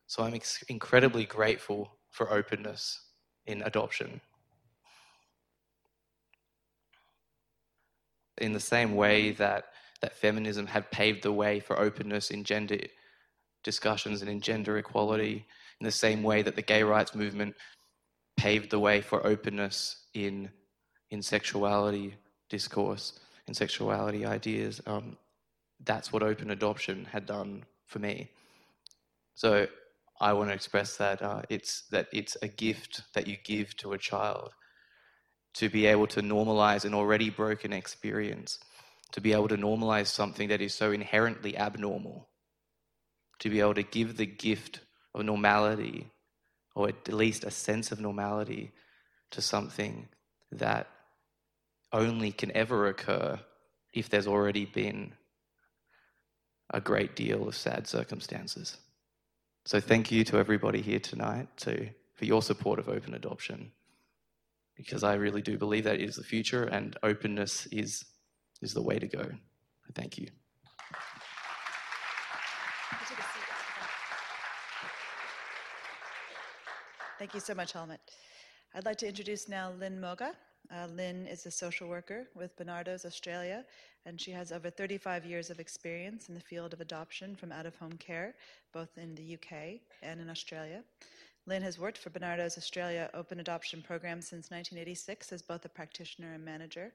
[0.07, 2.99] So I'm ex- incredibly grateful for openness
[3.45, 4.19] in adoption.
[8.39, 9.65] In the same way that,
[10.01, 12.79] that feminism had paved the way for openness in gender
[13.63, 15.45] discussions and in gender equality,
[15.79, 17.55] in the same way that the gay rights movement
[18.41, 20.49] paved the way for openness in,
[21.11, 22.15] in sexuality
[22.49, 23.13] discourse,
[23.47, 25.15] in sexuality ideas, um,
[25.85, 28.31] that's what open adoption had done for me.
[29.35, 29.67] So
[30.19, 33.93] I want to express that uh, it's that it's a gift that you give to
[33.93, 34.49] a child
[35.59, 38.57] to be able to normalize an already broken experience,
[39.11, 42.27] to be able to normalize something that is so inherently abnormal,
[43.39, 44.79] to be able to give the gift
[45.13, 46.09] of normality,
[46.75, 48.71] or at least a sense of normality,
[49.31, 50.07] to something
[50.51, 50.87] that
[51.93, 53.39] only can ever occur
[53.93, 55.13] if there's already been
[56.73, 58.77] a great deal of sad circumstances.
[59.65, 63.71] So thank you to everybody here tonight to, for your support of open adoption,
[64.75, 68.05] because I really do believe that is the future and openness is,
[68.61, 69.29] is the way to go.
[69.93, 70.27] Thank you.
[77.21, 77.99] Thank you so much, Helmut.
[78.73, 80.33] I'd like to introduce now Lynne Moggach.
[80.75, 83.63] Uh, Lynne is a social worker with Barnardos Australia,
[84.07, 87.67] and she has over 35 years of experience in the field of adoption from out
[87.67, 88.33] of home care,
[88.73, 90.83] both in the UK and in Australia.
[91.45, 96.33] Lynne has worked for Barnardos Australia Open Adoption Program since 1986 as both a practitioner
[96.33, 96.91] and manager.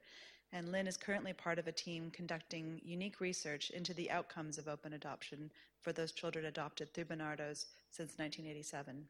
[0.53, 4.67] And Lynne is currently part of a team conducting unique research into the outcomes of
[4.67, 9.07] open adoption for those children adopted through Barnardos since 1987.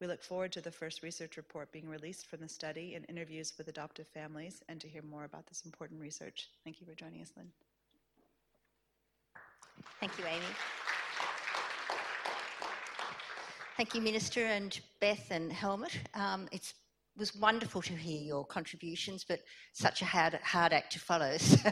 [0.00, 3.54] We look forward to the first research report being released from the study and interviews
[3.56, 6.48] with adoptive families and to hear more about this important research.
[6.64, 7.50] Thank you for joining us, Lynne.
[10.00, 10.44] Thank you, Amy.
[13.76, 15.96] Thank you, Minister and Beth and Helmut.
[16.14, 16.72] Um, it
[17.16, 19.40] was wonderful to hear your contributions, but
[19.72, 21.36] such a hard, hard act to follow.
[21.38, 21.70] So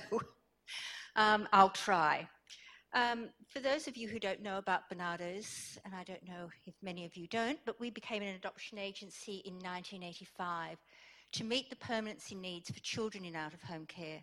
[1.16, 2.28] Um, I'll try.
[2.94, 6.74] Um, for those of you who don't know about Barnardos, and I don't know if
[6.82, 10.76] many of you don't, but we became an adoption agency in 1985
[11.32, 14.20] to meet the permanency needs for children in out of home care.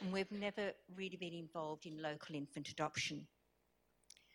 [0.00, 3.26] And we've never really been involved in local infant adoption.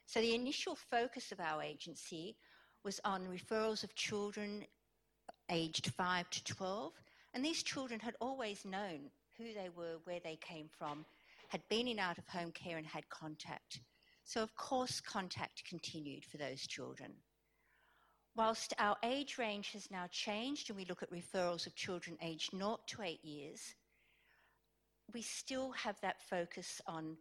[0.05, 2.35] So the initial focus of our agency
[2.83, 4.65] was on referrals of children
[5.49, 6.91] aged 5 to 12.
[7.33, 11.05] And these children had always known who they were, where they came from,
[11.51, 13.81] had been in out of home care and had contact.
[14.23, 17.11] So, of course, contact continued for those children.
[18.37, 22.51] Whilst our age range has now changed and we look at referrals of children aged
[22.55, 23.75] 0 to 8 years,
[25.13, 27.17] we still have that focus on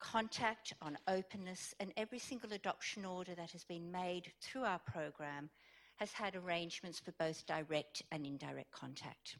[0.00, 5.48] contact, on openness, and every single adoption order that has been made through our program
[5.94, 9.36] has had arrangements for both direct and indirect contact.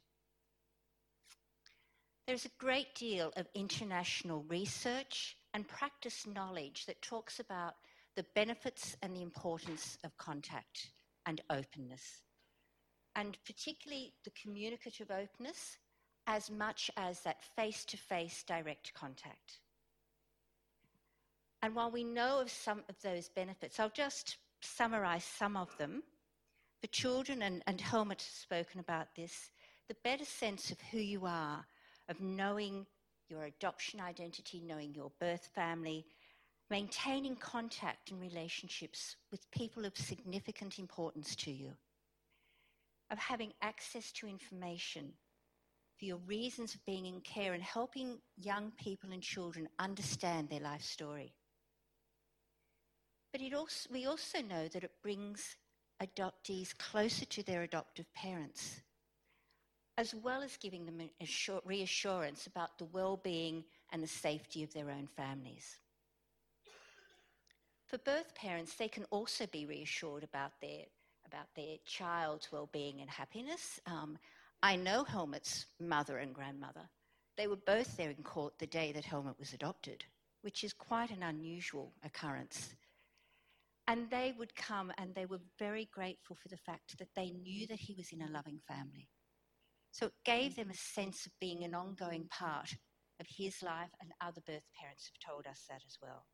[2.30, 7.74] There's a great deal of international research and practice knowledge that talks about
[8.14, 10.92] the benefits and the importance of contact
[11.26, 12.22] and openness,
[13.16, 15.76] and particularly the communicative openness
[16.28, 19.58] as much as that face to face direct contact.
[21.62, 26.04] And while we know of some of those benefits, I'll just summarize some of them.
[26.80, 29.50] For children, and, and Helmut has spoken about this,
[29.88, 31.66] the better sense of who you are,
[32.10, 32.84] of knowing
[33.28, 36.04] your adoption identity, knowing your birth family,
[36.68, 41.72] maintaining contact and relationships with people of significant importance to you,
[43.10, 45.12] of having access to information
[45.98, 50.60] for your reasons of being in care and helping young people and children understand their
[50.60, 51.32] life story.
[53.32, 55.56] But also, we also know that it brings
[56.02, 58.80] adoptees closer to their adoptive parents,
[60.00, 60.98] as well as giving them
[61.66, 65.76] reassurance about the well-being and the safety of their own families.
[67.84, 70.84] For birth parents, they can also be reassured about their,
[71.26, 73.78] about their child's well-being and happiness.
[73.86, 74.16] Um,
[74.62, 76.88] I know Helmut's mother and grandmother.
[77.36, 80.02] They were both there in court the day that Helmut was adopted,
[80.40, 82.70] which is quite an unusual occurrence.
[83.86, 87.66] And they would come and they were very grateful for the fact that they knew
[87.66, 89.10] that he was in a loving family.
[89.90, 92.76] So it gave them a sense of being an ongoing part
[93.20, 96.26] of his life, and other birth parents have told us that as well.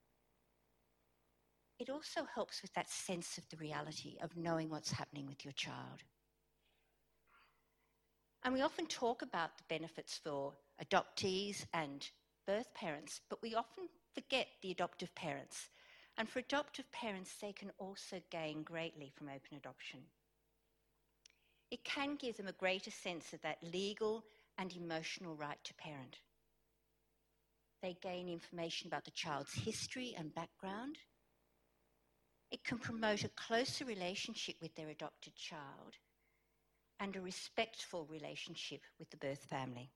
[1.79, 5.53] It also helps with that sense of the reality of knowing what's happening with your
[5.53, 6.03] child.
[8.45, 12.09] And we often talk about the benefits for adoptees and
[12.47, 15.69] birth parents, but we often forget the adoptive parents
[16.19, 20.01] and for adoptive parents, they can also gain greatly from open adoption.
[21.71, 24.25] It can give them a greater sense of that legal
[24.59, 26.19] and emotional right to parent.
[27.83, 30.99] They gain information about the child's history and background.
[32.51, 35.97] It can promote a closer relationship with their adopted child
[37.01, 39.91] and a respectful relationship with the birth family.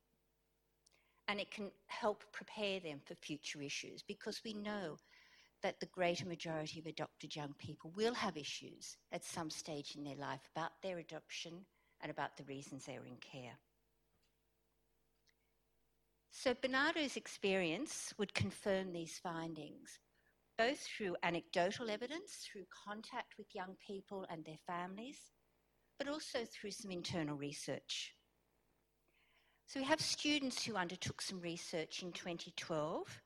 [1.28, 4.98] And it can help prepare them for future issues because we know
[5.62, 10.04] that the greater majority of adopted young people will have issues at some stage in
[10.04, 11.64] their life about their adoption
[12.00, 13.58] and about the reasons they're in care.
[16.32, 19.98] So Barnardos' experience would confirm these findings,
[20.56, 25.18] both through anecdotal evidence, through contact with young people and their families,
[25.98, 28.14] but also through some internal research.
[29.66, 33.20] So we have students who undertook some research in 2012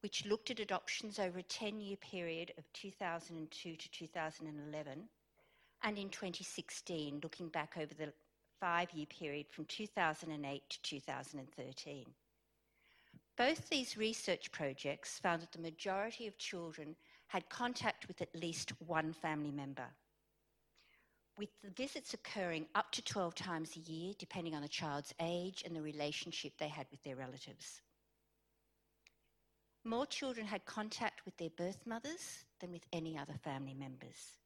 [0.00, 5.08] which looked at adoptions over a 10 year period of 2002 to 2011,
[5.82, 8.12] and in 2016, looking back over the
[8.60, 12.06] five year period from 2008 to 2013.
[13.36, 16.94] Both these research projects found that the majority of children
[17.28, 19.86] had contact with at least one family member,
[21.38, 25.62] with the visits occurring up to 12 times a year, depending on the child's age
[25.64, 27.80] and the relationship they had with their relatives.
[29.84, 34.38] More children had contact with their birth mothers than with any other family members.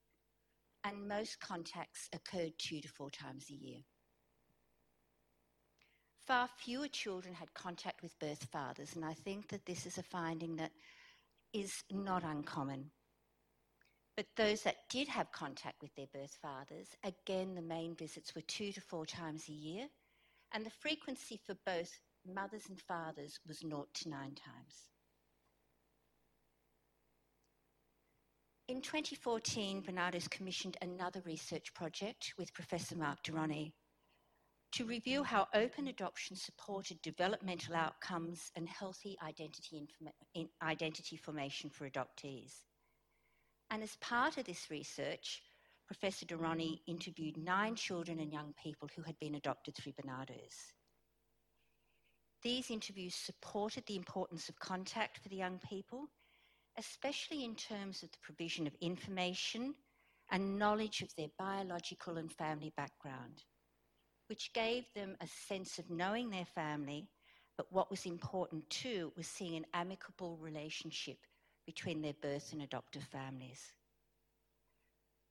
[0.85, 3.80] And most contacts occurred two to four times a year.
[6.26, 10.03] Far fewer children had contact with birth fathers, and I think that this is a
[10.03, 10.72] finding that
[11.53, 12.91] is not uncommon.
[14.16, 18.43] But those that did have contact with their birth fathers, again, the main visits were
[18.43, 19.89] two to four times a year,
[20.53, 24.87] and the frequency for both mothers and fathers was naught to nine times.
[28.66, 33.74] In 2014, Barnardos commissioned another research project with Professor Mark Deroni
[34.72, 39.86] to review how open adoption supported developmental outcomes and healthy identity,
[40.62, 42.64] identity formation for adoptees.
[43.70, 45.42] And as part of this research,
[45.86, 50.72] Professor Ronny interviewed nine children and young people who had been adopted through Barnardos.
[52.42, 56.08] These interviews supported the importance of contact for the young people,
[56.79, 59.75] especially in terms of the provision of information
[60.31, 63.45] and knowledge of their biological and family background,
[64.29, 67.09] which gave them a sense of knowing their family,
[67.57, 71.18] but what was important too was seeing an amicable relationship
[71.66, 73.72] between their birth and adoptive families.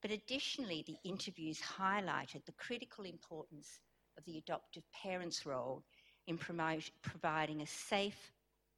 [0.02, 3.80] But additionally, the interviews highlighted the critical importance
[4.18, 5.84] of the adoptive parent's role
[6.28, 8.32] in promote, providing a safe,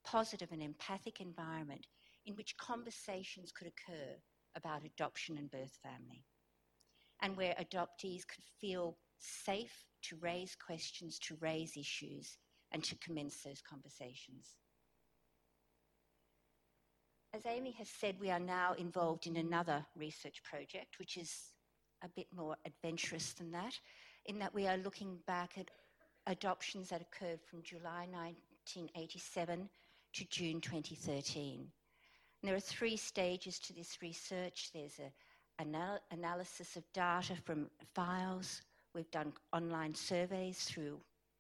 [0.04, 1.88] positive, and empathic environment
[2.26, 4.16] in which conversations could occur
[4.56, 6.24] about adoption and birth family,
[7.22, 12.38] and where adoptees could feel safe to raise questions, to raise issues,
[12.72, 14.56] and to commence those conversations.
[17.34, 21.52] As Amy has said, we are now involved in another research project, which is
[22.04, 23.78] a bit more adventurous than that,
[24.26, 25.70] in that we are looking back at
[26.28, 29.70] adoptions that occurred from July 1987
[30.14, 31.68] to June 2013.
[32.46, 34.70] And there are three stages to this research.
[34.72, 35.12] There's an
[35.60, 38.62] anal- analysis of data from files.
[38.94, 41.00] We've done online surveys through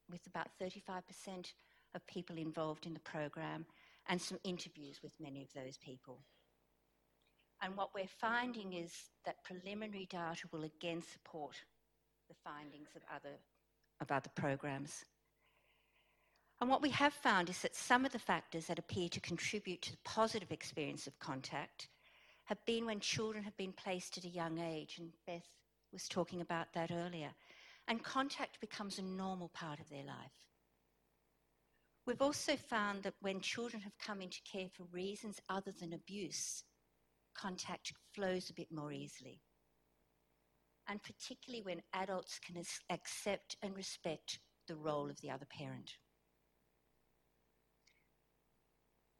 [0.09, 1.53] with about 35%
[1.93, 3.67] of people involved in the program
[4.07, 6.17] and some interviews with many of those people.
[7.61, 8.91] And what we're finding is
[9.27, 11.55] that preliminary data will again support
[12.29, 13.35] the findings of other,
[14.01, 15.05] of other programs.
[16.61, 19.81] And what we have found is that some of the factors that appear to contribute
[19.83, 21.89] to the positive experience of contact
[22.45, 25.47] have been when children have been placed at a young age, and Beth
[25.91, 27.31] was talking about that earlier,
[27.87, 30.45] and contact becomes a normal part of their life.
[32.05, 36.63] We've also found that when children have come into care for reasons other than abuse,
[37.33, 39.41] contact flows a bit more easily.
[40.87, 45.97] And particularly when adults can accept and respect the role of the other parent.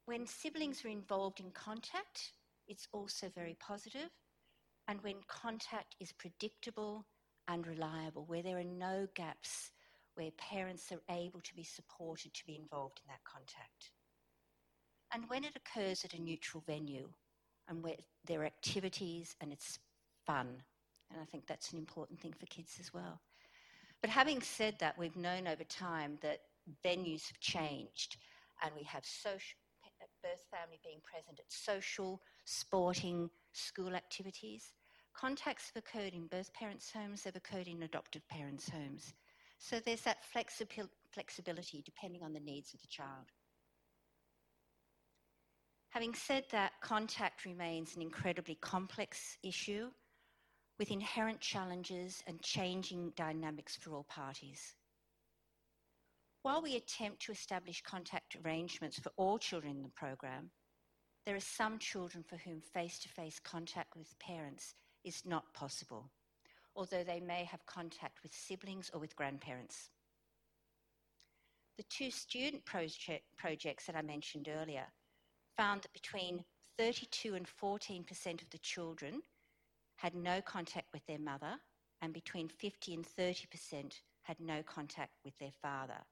[0.06, 2.30] When siblings are involved in contact,
[2.68, 4.08] it's also very positive.
[4.86, 7.04] And when contact is predictable
[7.48, 9.72] and reliable, where there are no gaps
[10.14, 13.90] where parents are able to be supported to be involved in that contact.
[15.12, 17.08] And when it occurs at a neutral venue
[17.68, 19.80] and where there are activities and it's
[20.24, 20.62] fun,
[21.10, 23.20] and I think that's an important thing for kids as well.
[24.00, 26.42] But having said that, we've known over time that
[26.84, 28.18] venues have changed
[28.62, 29.58] and we have social,
[30.26, 34.74] birth family being present at social, sporting, school activities.
[35.14, 39.14] Contacts have occurred in birth parents' homes, they've occurred in adoptive parents' homes.
[39.58, 43.30] So there's that flexibil- flexibility depending on the needs of the child.
[45.90, 49.90] Having said that, contact remains an incredibly complex issue
[50.78, 54.74] with inherent challenges and changing dynamics for all parties.
[56.46, 60.50] While we attempt to establish contact arrangements for all children in the program,
[61.24, 66.10] there are some children for whom face to face contact with parents is not possible
[66.76, 69.88] although they may have contact with siblings or with grandparents.
[71.78, 74.86] The two student project projects that I mentioned earlier
[75.56, 76.44] found that between
[76.78, 79.22] 32 and 14% of the children
[79.96, 81.54] had no contact with their mother,
[82.02, 86.04] and between 50 and 30% had no contact with their father.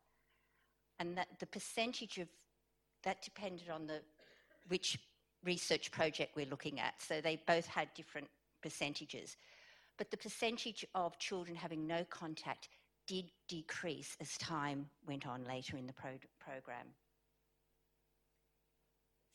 [1.05, 2.29] And that the percentage of
[3.03, 4.01] that depended on the
[4.69, 4.99] which
[5.45, 6.95] research project we're looking at.
[7.01, 8.29] So they both had different
[8.63, 9.37] percentages
[9.97, 12.69] but the percentage of children having no contact
[13.07, 16.87] did decrease as time went on later in the pro- program.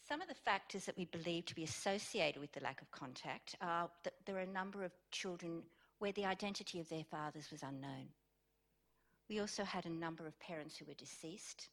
[0.08, 3.56] Some of the factors that we believe to be associated with the lack of contact
[3.62, 5.62] are that there are a number of children
[6.00, 8.08] where the identity of their fathers was unknown.
[9.30, 11.70] We also had a number of parents who were deceased.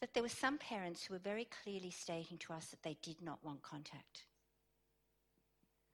[0.00, 3.22] That there were some parents who were very clearly stating to us that they did
[3.22, 4.24] not want contact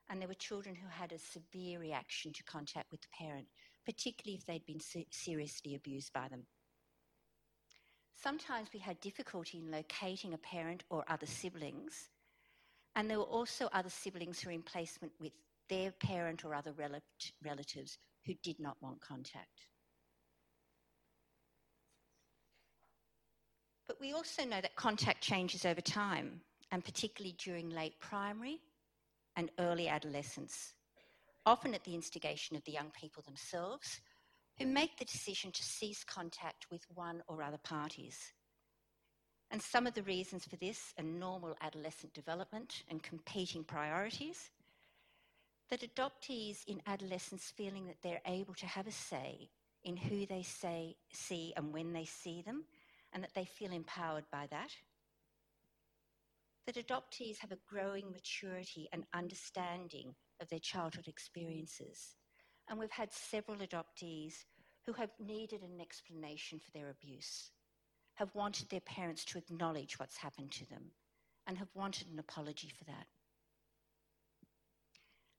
[0.09, 3.47] and there were children who had a severe reaction to contact with the parent,
[3.85, 6.45] particularly if they'd been se- seriously abused by them.
[8.15, 12.11] Sometimes we had difficulty in locating a parent or other siblings,
[12.97, 15.33] and there were also other siblings who were in placement with
[15.69, 17.03] their parent or other rel-
[17.45, 19.67] relatives who did not want contact.
[24.05, 26.39] We also know that contact changes over time,
[26.71, 28.61] and particularly during late primary
[29.35, 30.75] and early adolescence,
[31.47, 34.03] often at the instigation of the young people themselves,
[34.59, 38.19] who make the decision to cease contact with one or other parties.
[39.51, 44.51] And some of the reasons for this are normal adolescent development and competing priorities,
[45.71, 49.49] that adoptees in adolescence feeling that they're able to have a say
[49.83, 52.65] in who they say, see and when they see them,
[53.15, 54.71] and that they feel empowered by that.
[56.67, 62.17] That adoptees have a growing maturity and understanding of their childhood experiences.
[62.69, 64.35] And we've had several adoptees
[64.85, 67.53] who have needed an explanation for their abuse,
[68.17, 70.83] have wanted their parents to acknowledge what's happened to them,
[71.47, 73.07] and have wanted an apology for that.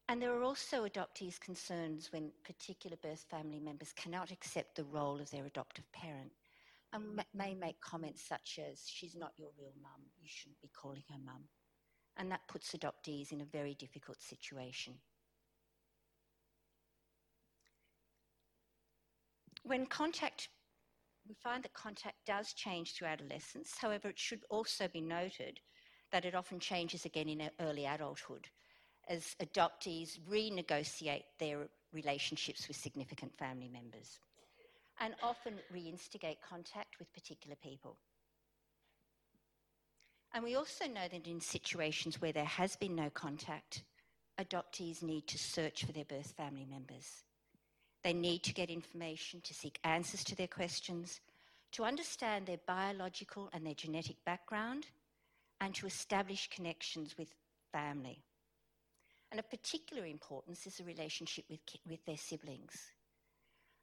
[0.07, 5.19] And there are also adoptees' concerns when particular birth family members cannot accept the role
[5.19, 6.31] of their adoptive parent
[6.95, 10.69] Um, and may make comments such as, She's not your real mum, you shouldn't be
[10.69, 11.43] calling her mum.
[12.17, 14.93] And that puts adoptees in a very difficult situation.
[19.63, 20.49] When contact,
[21.27, 23.73] we find that contact does change through adolescence.
[23.77, 25.59] However, it should also be noted
[26.11, 28.47] that it often changes again in early adulthood
[29.09, 34.19] as adoptees renegotiate their relationships with significant family members
[34.99, 37.97] and often reinstigate contact with particular people.
[40.33, 43.83] And we also know that in situations where there has been no contact,
[44.39, 47.23] adoptees need to search for their birth family members.
[48.03, 51.21] They need to get information to seek answers to their questions,
[51.71, 54.87] to understand their biological and their genetic background,
[55.61, 57.29] and to establish connections with
[57.71, 58.19] family.
[59.31, 62.91] And of particular importance is the relationship with, with their siblings.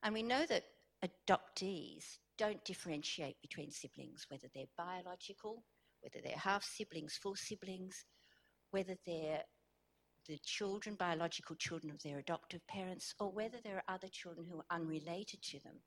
[0.02, 0.64] And we know that
[1.04, 5.64] adoptees don't differentiate between siblings, whether they're biological,
[6.00, 8.04] whether they're half siblings, full siblings,
[8.70, 9.42] whether they're
[10.28, 14.58] the children, biological children of their adoptive parents, or whether there are other children who
[14.58, 15.80] are unrelated to them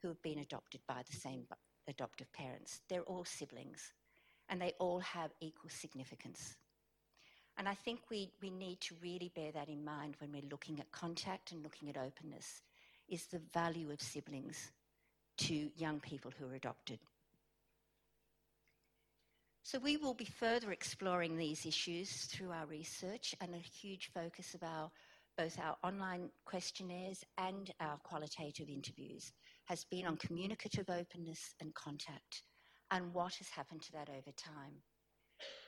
[0.00, 1.44] who have been adopted by the same
[1.88, 2.80] adoptive parents.
[2.88, 3.92] They're all siblings,
[4.48, 6.56] and they all have equal significance.
[7.58, 10.80] And I think we, we need to really bear that in mind when we're looking
[10.80, 12.62] at contact and looking at openness,
[13.12, 14.72] is the value of siblings
[15.36, 16.98] to young people who are adopted.
[19.62, 24.54] So we will be further exploring these issues through our research and a huge focus
[24.54, 24.90] of our
[25.38, 29.32] both our online questionnaires and our qualitative interviews
[29.64, 32.42] has been on communicative openness and contact
[32.90, 34.74] and what has happened to that over time.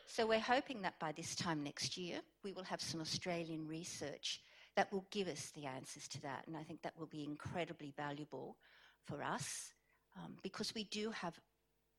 [0.06, 4.42] So we're hoping that by this time next year, we will have some Australian research
[4.76, 6.44] that will give us the answers to that.
[6.46, 8.56] And I think that will be incredibly valuable
[9.04, 9.72] for us
[10.16, 11.38] um, because we do have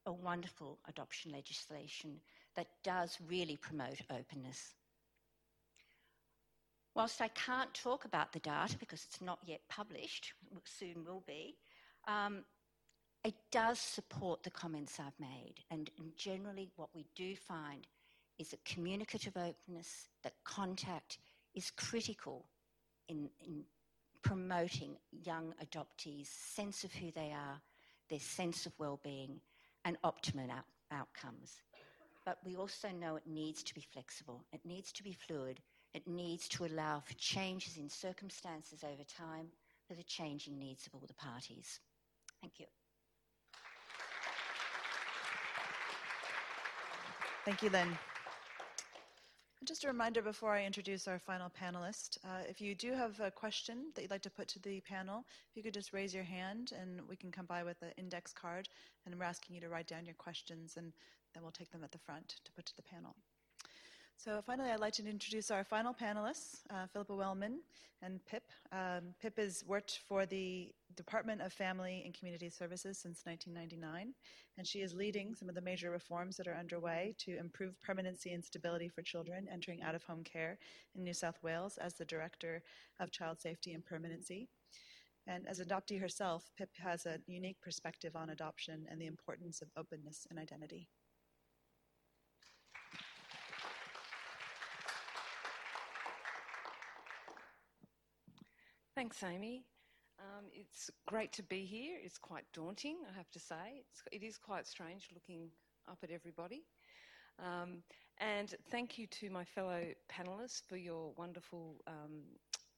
[0.05, 2.19] a wonderful adoption legislation
[2.55, 4.73] that does really promote openness.
[6.95, 11.57] Whilst I can't talk about the data because it's not yet published, soon will be,
[12.07, 12.45] um,
[13.23, 15.55] it does support the comments I've made.
[15.71, 17.87] And, and generally, what we do find
[18.37, 21.17] is that communicative openness, that contact
[21.53, 22.45] is critical
[23.07, 23.63] in, in
[24.21, 27.61] promoting young adoptees' sense of who they are,
[28.09, 29.39] their sense of well-being,
[29.83, 31.61] and optimum out- outcomes.
[32.25, 35.59] But we also know it needs to be flexible, it needs to be fluid,
[35.93, 39.47] it needs to allow for changes in circumstances over time
[39.87, 41.79] for the changing needs of all the parties.
[42.41, 42.65] Thank you.
[47.45, 47.95] Thank you, Lynne.
[49.63, 53.31] Just a reminder before I introduce our final panelist, uh, if you do have a
[53.31, 56.25] question that you'd like to put to the panel, if you could just raise your
[56.25, 58.67] hand and we can come by with an index card
[59.05, 60.91] and we're asking you to write down your questions and
[61.33, 63.15] then we'll take them at the front to put to the panel.
[64.17, 67.59] So finally, I'd like to introduce our final panelists, uh, Philippa Welman
[68.01, 68.43] and Pip.
[68.71, 74.13] Um, Pip has worked for the Department of Family and Community Services since 1999,
[74.57, 78.33] and she is leading some of the major reforms that are underway to improve permanency
[78.33, 80.57] and stability for children entering out-of-home care
[80.95, 82.63] in New South Wales as the Director
[82.99, 84.47] of Child Safety and Permanency.
[85.27, 89.69] And as adoptee herself, Pip has a unique perspective on adoption and the importance of
[89.75, 90.87] openness and identity.
[98.95, 99.65] Thanks, Amy.
[100.19, 101.97] Um, it's great to be here.
[102.01, 103.81] It's quite daunting, I have to say.
[103.81, 105.49] It's, it is quite strange looking
[105.91, 106.63] up at everybody.
[107.37, 107.83] Um,
[108.19, 112.21] and thank you to my fellow panelists for your wonderful um,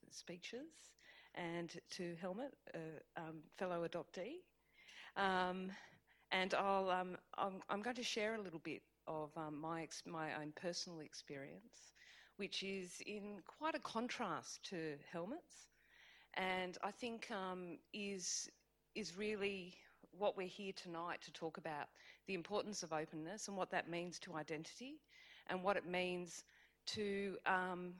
[0.09, 0.89] speeches,
[1.35, 4.37] and to Helmut, a um, fellow adoptee.
[5.17, 5.69] Um,
[6.31, 10.51] and I'll, um, I'm, I'm, going to share a little bit of my, my own
[10.59, 11.93] personal experience,
[12.37, 15.67] which is in quite a contrast to Helmut's
[16.37, 18.49] and I think um, is
[18.95, 19.73] is really
[20.17, 21.87] what we're here tonight to talk about
[22.27, 24.95] the importance of openness and what that means to identity
[25.47, 26.43] and what it means
[26.87, 27.93] to um,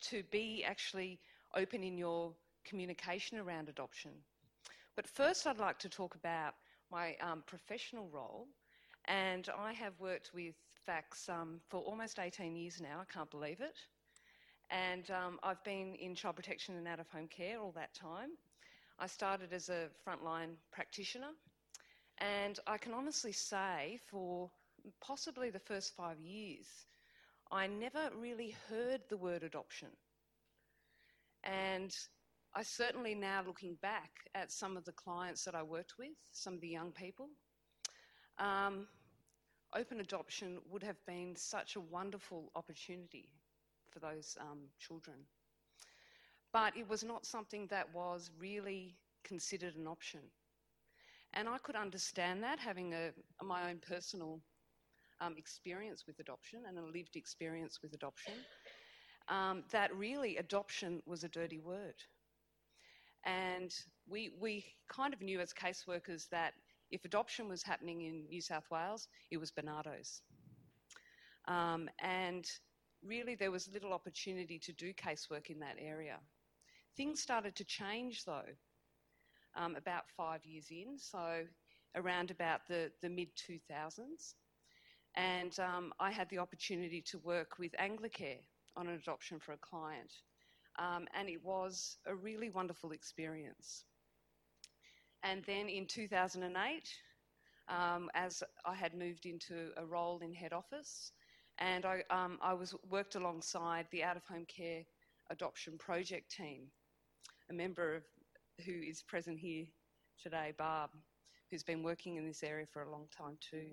[0.00, 1.18] to be actually
[1.54, 2.32] open in your
[2.64, 4.10] communication around adoption.
[4.96, 6.54] But first, I'd like to talk about
[6.90, 8.46] my um, professional role,
[9.06, 10.54] and I have worked with
[10.86, 13.00] FACS um, for almost 18 years now.
[13.00, 13.76] I can't believe it.
[14.70, 18.30] And um, I've been in child protection and out of home care all that time.
[19.00, 21.30] I started as a frontline practitioner,
[22.18, 24.50] and I can honestly say for
[25.00, 26.66] possibly the first five years,
[27.50, 29.88] I never really heard the word adoption.
[31.42, 31.96] And
[32.54, 36.54] I certainly now looking back at some of the clients that I worked with, some
[36.54, 37.28] of the young people,
[38.38, 38.86] um,
[39.74, 43.30] open adoption would have been such a wonderful opportunity
[43.90, 45.16] for those um, children.
[46.52, 50.20] But it was not something that was really considered an option.
[51.32, 53.10] And I could understand that, having a,
[53.44, 54.40] my own personal
[55.20, 58.34] um, experience with adoption and a lived experience with adoption,
[59.28, 61.94] um, that really adoption was a dirty word.
[63.24, 63.72] And
[64.08, 66.54] we, we kind of knew as caseworkers that
[66.90, 70.22] if adoption was happening in New South Wales, it was Barnardos.
[71.46, 72.50] Um, and
[73.06, 76.18] really, there was little opportunity to do casework in that area.
[76.96, 78.50] Things started to change though,
[79.56, 81.44] um, about five years in, so
[81.96, 84.34] around about the, the mid 2000s.
[85.16, 88.44] And um, I had the opportunity to work with Anglicare
[88.76, 90.12] on an adoption for a client.
[90.78, 93.84] Um, and it was a really wonderful experience.
[95.22, 96.88] And then in 2008,
[97.68, 101.12] um, as I had moved into a role in head office,
[101.60, 104.82] and I, um, I was worked alongside the out of home care
[105.30, 106.62] adoption project team,
[107.50, 108.02] a member of
[108.64, 109.66] who is present here
[110.22, 110.90] today, Barb,
[111.50, 113.68] who's been working in this area for a long time too.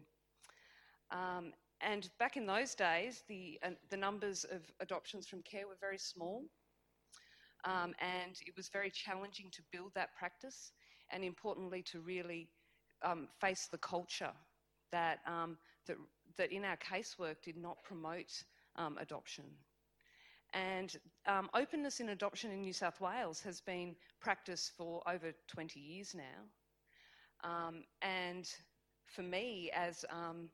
[1.12, 5.78] Um, and back in those days, the, uh, the numbers of adoptions from care were
[5.80, 6.44] very small.
[7.66, 10.72] Um, and it was very challenging to build that practice
[11.12, 12.50] and importantly to really
[13.04, 14.32] um, face the culture
[14.92, 15.58] that, um,
[15.88, 15.98] that,
[16.38, 18.44] that in our casework did not promote
[18.76, 19.46] um, adoption.
[20.54, 25.80] And um, openness in adoption in New South Wales has been practiced for over 20
[25.80, 27.50] years now.
[27.50, 28.50] Um, and
[29.06, 30.50] for me, as um,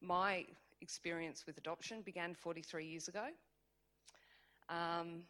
[0.00, 0.46] my
[0.80, 3.26] experience with adoption began 43 years ago,
[4.68, 5.22] um,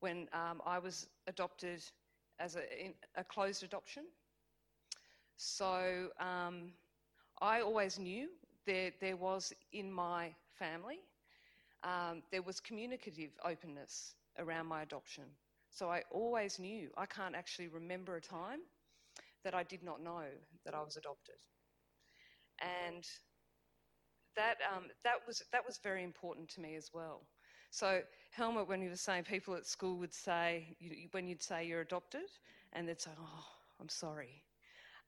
[0.00, 1.82] when um, I was adopted
[2.38, 4.04] as a, a closed adoption.
[5.36, 6.72] So um,
[7.40, 8.28] I always knew
[8.66, 11.00] there, there was in my family
[11.82, 15.24] um, there was communicative openness around my adoption.
[15.70, 16.90] So I always knew.
[16.96, 18.60] I can't actually remember a time
[19.44, 20.24] that I did not know
[20.64, 21.36] that I was adopted.
[22.60, 23.06] And
[24.36, 27.22] that, um, that, was, that was very important to me as well.
[27.70, 28.02] So
[28.32, 31.80] Helmut, when he was saying people at school would say, you, when you'd say you're
[31.80, 32.28] adopted,
[32.72, 33.44] and they'd say, oh,
[33.80, 34.42] I'm sorry.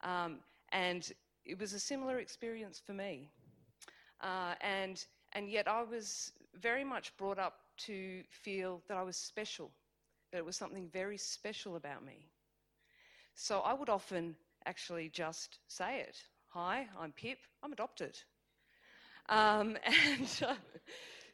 [0.03, 0.39] Um,
[0.71, 1.11] and
[1.45, 3.29] it was a similar experience for me.
[4.23, 9.17] Uh, and, and yet I was very much brought up to feel that I was
[9.17, 9.71] special,
[10.31, 12.29] that it was something very special about me.
[13.35, 16.17] So I would often actually just say it.
[16.49, 18.19] Hi, I'm Pip, I'm adopted.
[19.29, 19.77] Um,
[20.11, 20.55] and uh,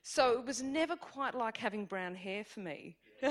[0.03, 2.97] so it was never quite like having brown hair for me.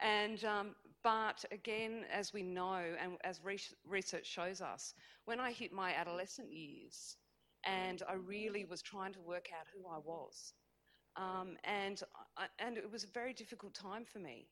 [0.00, 3.40] and um, but again, as we know, and as
[3.86, 7.16] research shows us, when I hit my adolescent years,
[7.64, 10.54] and I really was trying to work out who I was.
[11.16, 12.02] Um, and,
[12.36, 14.48] I, and it was a very difficult time for me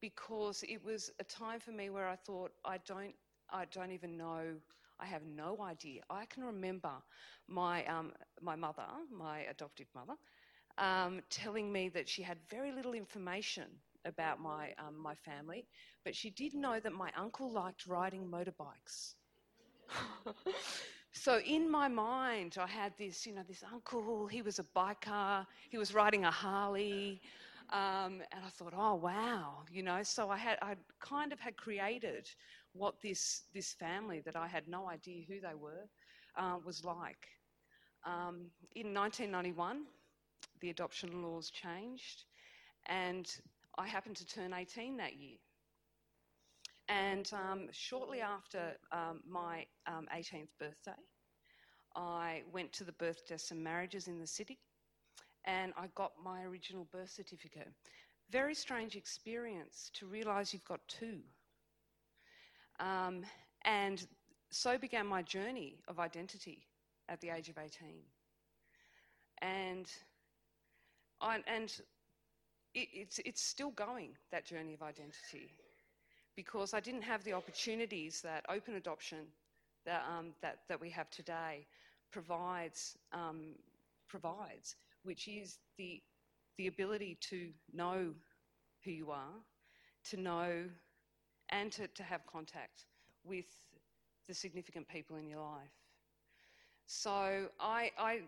[0.00, 3.14] because it was a time for me where I thought, I don't,
[3.50, 4.56] I don't even know,
[5.00, 6.02] I have no idea.
[6.10, 6.92] I can remember
[7.48, 10.14] my, um, my mother, my adoptive mother,
[10.78, 13.64] um, telling me that she had very little information
[14.04, 15.66] about my, um, my family,
[16.04, 19.14] but she did know that my uncle liked riding motorbikes.
[21.12, 24.26] So in my mind, I had this, you know, this uncle.
[24.26, 25.46] He was a biker.
[25.70, 27.20] He was riding a Harley,
[27.70, 30.02] um, and I thought, oh wow, you know.
[30.02, 32.28] So I had, I kind of had created
[32.72, 35.86] what this this family that I had no idea who they were
[36.36, 37.28] uh, was like.
[38.04, 39.84] Um, in 1991,
[40.60, 42.24] the adoption laws changed,
[42.86, 43.26] and
[43.78, 45.38] I happened to turn 18 that year.
[46.88, 51.00] And um, shortly after um, my um, 18th birthday,
[51.94, 54.58] I went to the birth deaths and marriages in the city
[55.44, 57.68] and I got my original birth certificate.
[58.30, 61.18] very strange experience to realize you've got two.
[62.80, 63.24] Um,
[63.66, 64.06] and
[64.50, 66.66] so began my journey of identity
[67.10, 68.00] at the age of 18.
[69.42, 69.86] And,
[71.20, 71.70] I, and
[72.74, 75.50] it, it's, it's still going, that journey of identity,
[76.36, 79.18] because I didn't have the opportunities that open adoption
[79.84, 81.66] that, um, that, that we have today
[82.10, 83.54] provides, um,
[84.08, 86.00] provides, which is the,
[86.58, 88.12] the ability to know
[88.84, 89.34] who you are,
[90.10, 90.64] to know
[91.50, 92.86] and to, to have contact
[93.24, 93.46] with
[94.28, 95.70] the significant people in your life.
[96.86, 98.20] So I, I,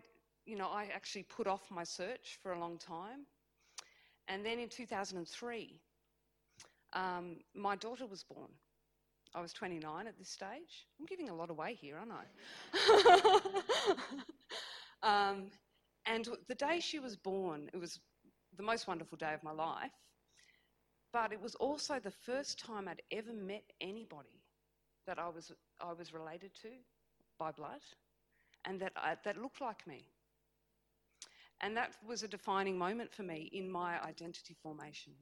[0.45, 3.25] you know, I actually put off my search for a long time.
[4.27, 5.79] And then in 2003,
[6.95, 8.49] um, my daughter was born.
[9.35, 10.87] I was 29 at this stage.
[10.99, 13.41] I'm giving a lot away here, aren't I?
[15.31, 15.51] um,
[16.05, 17.99] and the day she was born, it was
[18.55, 19.91] the most wonderful day of my life.
[21.11, 24.41] But it was also the first time I'd ever met anybody
[25.05, 26.69] that I was, I was related to
[27.37, 27.81] by blood
[28.65, 30.07] and that, I, that looked like me.
[31.61, 35.13] And that was a defining moment for me in my identity formation.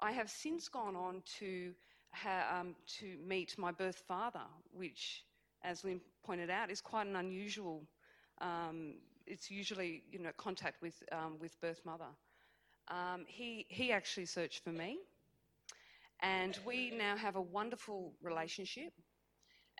[0.00, 1.74] I have since gone on to,
[2.12, 5.24] ha, um, to meet my birth father, which,
[5.62, 7.86] as Lynne pointed out, is quite an unusual.
[8.40, 8.94] Um,
[9.26, 12.10] it's usually, you know, contact with um, with birth mother.
[12.88, 14.98] Um, he he actually searched for me,
[16.20, 18.92] and we now have a wonderful relationship.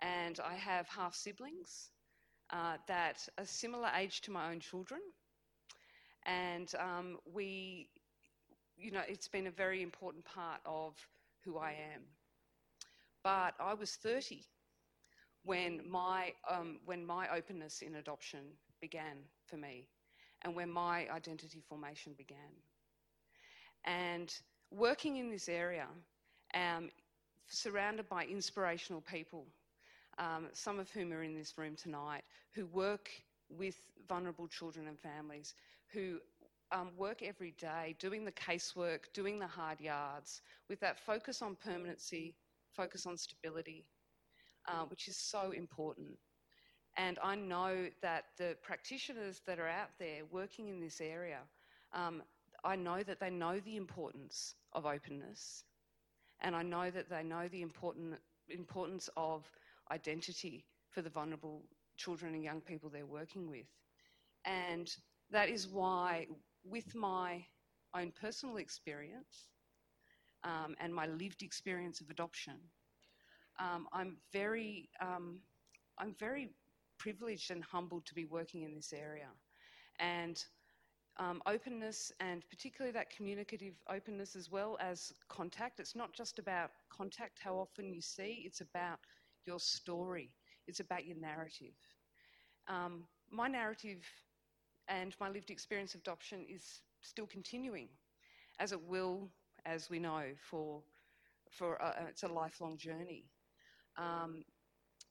[0.01, 1.91] And I have half siblings
[2.51, 5.01] uh, that are similar age to my own children.
[6.25, 7.89] And um, we,
[8.79, 10.95] you know, it's been a very important part of
[11.43, 12.01] who I am.
[13.23, 14.43] But I was 30
[15.43, 18.39] when my, um, when my openness in adoption
[18.81, 19.87] began for me
[20.43, 22.37] and when my identity formation began.
[23.85, 24.33] And
[24.71, 25.87] working in this area,
[26.53, 26.89] um,
[27.47, 29.45] surrounded by inspirational people,
[30.17, 33.09] um, some of whom are in this room tonight, who work
[33.49, 33.75] with
[34.07, 35.55] vulnerable children and families,
[35.91, 36.19] who
[36.71, 41.55] um, work every day doing the casework, doing the hard yards, with that focus on
[41.55, 42.35] permanency,
[42.71, 43.85] focus on stability,
[44.67, 46.17] uh, which is so important.
[46.97, 51.39] And I know that the practitioners that are out there working in this area,
[51.93, 52.21] um,
[52.63, 55.63] I know that they know the importance of openness
[56.41, 58.15] and I know that they know the important,
[58.49, 59.49] importance of
[59.91, 61.63] identity for the vulnerable
[61.97, 63.65] children and young people they're working with.
[64.45, 64.93] And
[65.31, 66.27] that is why,
[66.69, 67.45] with my
[67.95, 69.47] own personal experience
[70.43, 72.55] um, and my lived experience of adoption,
[73.59, 75.39] um, I'm very, um,
[75.97, 76.49] I'm very
[76.97, 79.27] privileged and humbled to be working in this area.
[79.99, 80.43] And
[81.19, 85.79] um, openness and particularly that communicative openness as well as contact.
[85.79, 88.99] It's not just about contact, how often you see, it's about
[89.45, 90.31] your story,
[90.67, 91.75] it's about your narrative.
[92.67, 94.01] Um, my narrative
[94.89, 97.87] and my lived experience of adoption is still continuing,
[98.59, 99.29] as it will,
[99.65, 100.81] as we know, for,
[101.49, 103.25] for a, it's a lifelong journey.
[103.97, 104.43] Um,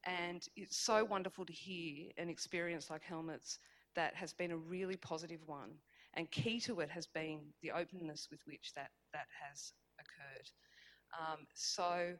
[0.04, 3.58] and it's so wonderful to hear an experience like Helmut's
[3.94, 5.70] that has been a really positive one
[6.14, 10.50] and key to it has been the openness with which that, that has occurred.
[11.18, 12.14] Um, so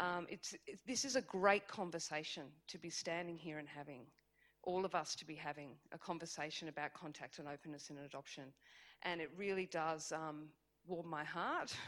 [0.00, 4.06] um, it's, it, this is a great conversation to be standing here and having,
[4.62, 8.44] all of us to be having a conversation about contact and openness in adoption.
[9.02, 10.48] And it really does um,
[10.86, 11.74] warm my heart.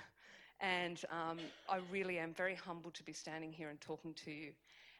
[0.62, 1.38] And um,
[1.70, 4.52] I really am very humbled to be standing here and talking to you.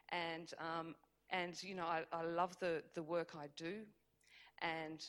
[0.09, 0.95] And, um,
[1.29, 3.83] and you know, I, I love the, the work I do.
[4.63, 5.05] And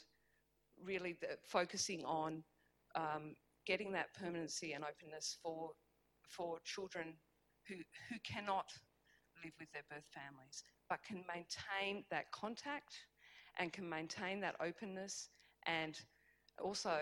[0.84, 2.42] really the, focusing on
[2.94, 3.34] um,
[3.66, 5.70] getting that permanency and openness for,
[6.28, 7.14] for children
[7.68, 7.76] who,
[8.10, 8.66] who cannot
[9.42, 12.92] live with their birth families, but can maintain that contact
[13.58, 15.30] and can maintain that openness
[15.64, 15.98] and
[16.62, 16.98] also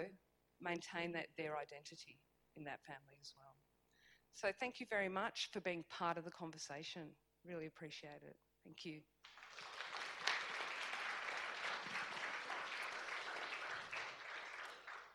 [0.60, 2.20] maintain that, their identity
[2.56, 3.56] in that family as well.
[4.32, 7.02] So thank you very much for being part of the conversation.
[7.44, 8.36] Really appreciate it.
[8.62, 9.00] Thank you.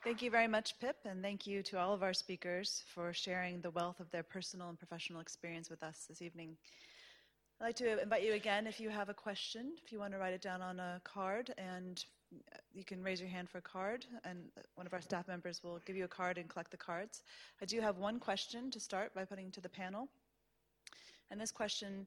[0.03, 3.61] Thank you very much, Pip, and thank you to all of our speakers for sharing
[3.61, 6.57] the wealth of their personal and professional experience with us this evening.
[7.61, 10.19] I'd like to invite you again if you have a question, if you want to
[10.19, 12.03] write it down on a card, and
[12.73, 14.39] you can raise your hand for a card, and
[14.75, 17.23] one of our staff members will give you a card and collect the cards.
[17.61, 20.09] I do have one question to start by putting to the panel.
[21.31, 22.05] And this question,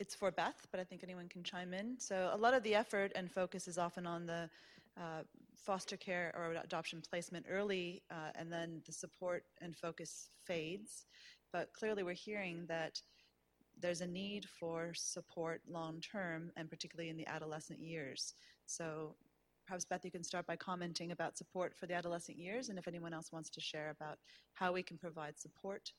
[0.00, 1.96] it's for Beth, but I think anyone can chime in.
[1.98, 4.48] So a lot of the effort and focus is often on the
[4.96, 5.22] uh,
[5.54, 11.04] foster care or adoption placement early, uh, and then the support and focus fades.
[11.52, 13.02] But clearly, we're hearing that
[13.80, 18.34] there's a need for support long term, and particularly in the adolescent years.
[18.66, 19.14] So,
[19.66, 22.88] perhaps Beth, you can start by commenting about support for the adolescent years, and if
[22.88, 24.18] anyone else wants to share about
[24.54, 25.92] how we can provide support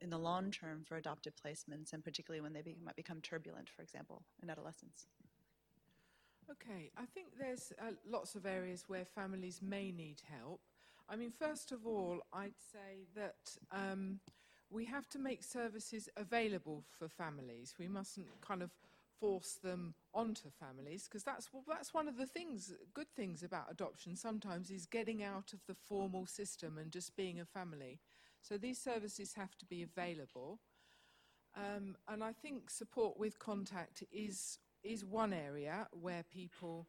[0.00, 3.68] in the long term for adopted placements, and particularly when they be, might become turbulent,
[3.68, 5.06] for example, in adolescence.
[6.50, 10.60] Okay, I think there's uh, lots of areas where families may need help.
[11.08, 14.20] I mean, first of all, I'd say that um,
[14.70, 17.74] we have to make services available for families.
[17.78, 18.70] We mustn't kind of
[19.18, 23.70] force them onto families because that's well, that's one of the things good things about
[23.70, 27.98] adoption sometimes is getting out of the formal system and just being a family.
[28.42, 30.60] So these services have to be available.
[31.56, 36.86] Um, and I think support with contact is is one area where people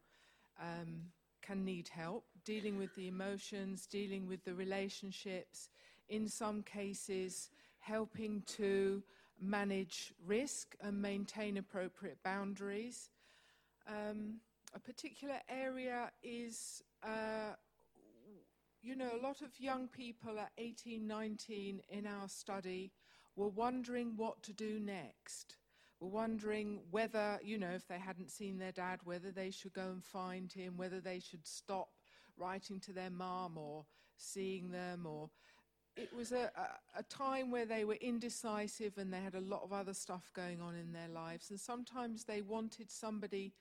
[0.61, 1.05] um,
[1.41, 2.25] can need help.
[2.45, 5.69] Dealing with the emotions dealing with the relationships
[6.09, 7.49] in some cases
[7.89, 9.01] helping to
[9.41, 13.09] manage risk and maintain appropriate boundaries.
[13.87, 14.35] Um,
[14.75, 17.55] a particular area is, uh,
[18.81, 22.91] you know, a lot of young people at 18, 19 in our study
[23.35, 25.55] were wondering what to do next.
[25.99, 29.89] Were wondering whether, you know, if they hadn't seen their dad, whether they should go
[29.89, 31.89] and find him, whether they should stop
[32.37, 33.85] writing to their mum or
[34.15, 35.29] seeing them or
[35.99, 36.49] it was a,
[36.97, 40.61] a, time where they were indecisive and they had a lot of other stuff going
[40.61, 41.49] on in their lives.
[41.49, 43.53] And sometimes they wanted somebody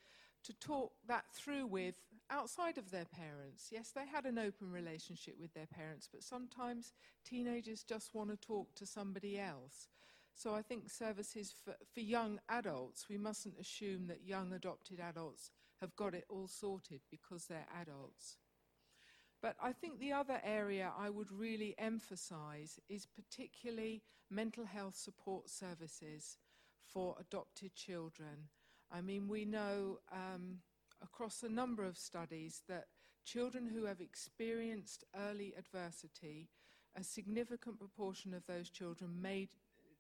[0.45, 1.97] to talk that through with
[2.31, 3.71] outside of their parents.
[3.73, 6.93] Yes, they had an open relationship with their parents, but sometimes
[7.25, 9.89] teenagers just want to talk to somebody else.
[10.35, 15.51] So I think services for, for young adults, we mustn't assume that young adopted adults
[15.81, 18.37] have got it all sorted because they're adults.
[19.41, 25.49] But I think the other area I would really emphasize is particularly mental health support
[25.49, 26.39] services
[26.85, 28.49] for adopted children.
[28.91, 30.59] I mean, we know um,
[31.03, 32.87] across a number of studies that
[33.25, 36.49] children who have experienced early adversity,
[36.97, 39.49] a significant proportion of those children may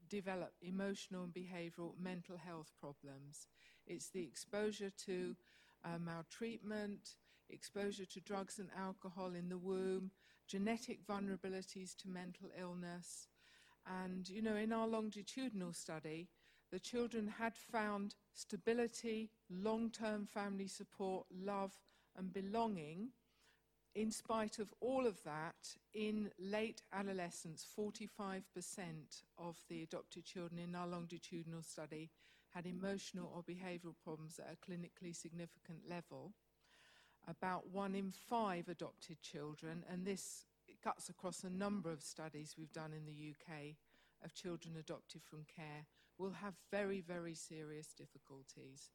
[0.09, 3.47] develop emotional and behavioral mental health problems.
[3.87, 5.37] It's the exposure to
[5.85, 7.17] uh, maltreatment,
[7.51, 10.11] exposure to drugs and alcohol in the womb,
[10.47, 13.29] genetic vulnerabilities to mental illness.
[13.87, 16.29] And, you know, in our longitudinal study,
[16.71, 21.73] the children had found stability, long term family support, love,
[22.17, 23.11] and belonging.
[23.95, 28.43] In spite of all of that, in late adolescence, 45%
[29.39, 32.11] of the adopted children in our longitudinal study
[32.51, 36.33] had emotional or behavioral problems at a clinically significant level
[37.27, 40.45] about one in five adopted children, and this
[40.83, 43.75] cuts across a number of studies we've done in the UK
[44.25, 45.87] of children adopted from care,
[46.19, 48.91] will have very, very serious difficulties.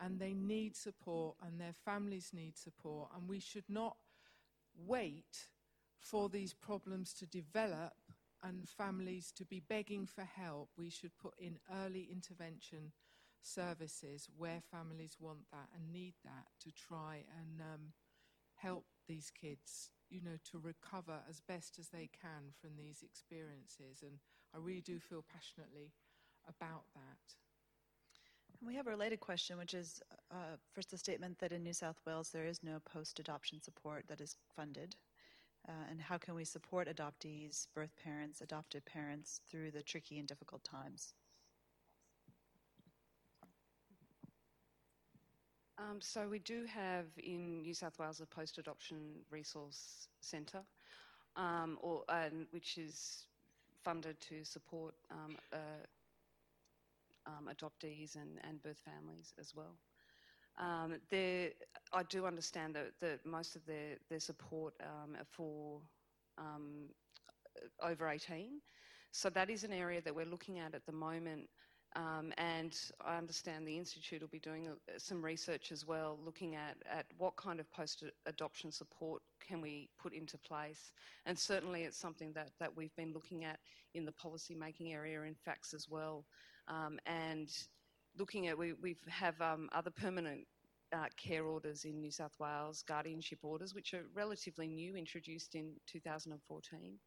[0.00, 3.96] And they need support, and their families need support, and we should not
[4.86, 5.48] wait
[5.98, 7.94] for these problems to develop
[8.42, 10.70] and families to be begging for help.
[10.76, 12.92] We should put in early intervention
[13.42, 17.92] services where families want that and need that to try and um,
[18.54, 24.02] help these kids, you know, to recover as best as they can from these experiences.
[24.02, 24.18] And
[24.54, 25.92] I really do feel passionately
[26.48, 27.34] about that.
[28.64, 32.00] We have a related question, which is uh, first a statement that in New South
[32.04, 34.96] Wales there is no post adoption support that is funded.
[35.68, 40.26] Uh, and how can we support adoptees, birth parents, adopted parents through the tricky and
[40.26, 41.14] difficult times?
[45.78, 48.96] Um, so we do have in New South Wales a post-adoption
[49.30, 50.62] resource centre,
[51.36, 52.02] um, or
[52.50, 53.26] which is
[53.84, 55.56] funded to support um, uh,
[57.26, 59.76] um, adoptees and, and, birth families as well.
[60.58, 65.80] Um, I do understand that, that most of their, their support um, for
[67.82, 68.60] over 18.
[69.12, 71.48] So that is an area that we're looking at at the moment
[71.96, 76.54] um, and I understand the Institute will be doing uh, some research as well, looking
[76.54, 80.92] at, at what kind of post adoption support can we put into place.
[81.24, 83.58] And certainly it's something that, that we've been looking at
[83.94, 86.26] in the policy making area in FACS as well.
[86.68, 87.48] Um, and
[88.18, 90.46] looking at, we we have um, other permanent
[90.92, 95.72] uh, care orders in New South Wales, guardianship orders, which are relatively new, introduced in
[95.86, 96.98] 2014.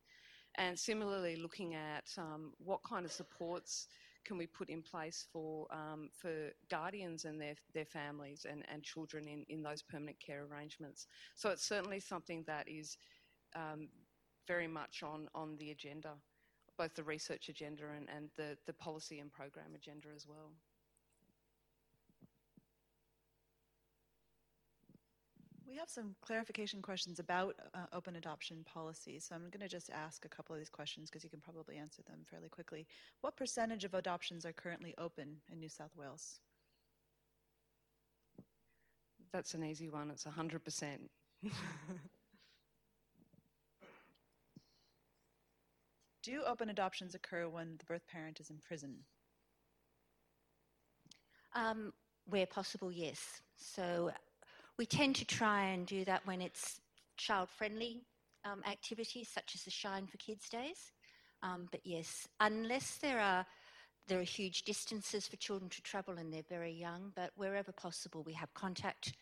[0.55, 3.87] And similarly, looking at um, what kind of supports
[4.25, 8.83] can we put in place for um, for guardians and their their families and, and
[8.83, 11.07] children in, in those permanent care arrangements.
[11.35, 12.97] So it's certainly something that is
[13.55, 13.89] um,
[14.47, 16.13] very much on, on the agenda,
[16.77, 20.51] both the research agenda and, and the, the policy and program agenda as well.
[25.71, 29.89] We have some clarification questions about uh, open adoption policy, so I'm going to just
[29.89, 32.85] ask a couple of these questions because you can probably answer them fairly quickly.
[33.21, 36.41] What percentage of adoptions are currently open in New South Wales?
[39.31, 40.11] That's an easy one.
[40.11, 40.59] It's 100%.
[46.21, 48.97] Do open adoptions occur when the birth parent is in prison?
[51.55, 51.93] Um,
[52.25, 53.39] where possible, yes.
[53.57, 54.11] So
[54.77, 56.79] we tend to try and do that when it's
[57.17, 58.01] child friendly
[58.45, 60.91] um, activities, such as the Shine for Kids Days.
[61.43, 63.45] Um, but yes, unless there are
[64.07, 68.23] there are huge distances for children to travel and they're very young, but wherever possible,
[68.23, 69.13] we have contact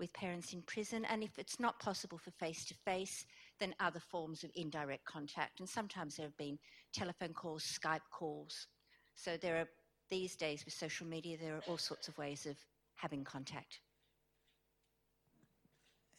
[0.00, 1.04] with parents in prison.
[1.04, 3.26] And if it's not possible for face to face,
[3.60, 5.60] then other forms of indirect contact.
[5.60, 6.58] And sometimes there have been
[6.92, 8.66] telephone calls, Skype calls.
[9.14, 9.68] So there are,
[10.10, 12.56] these days with social media, there are all sorts of ways of
[12.96, 13.80] having contact.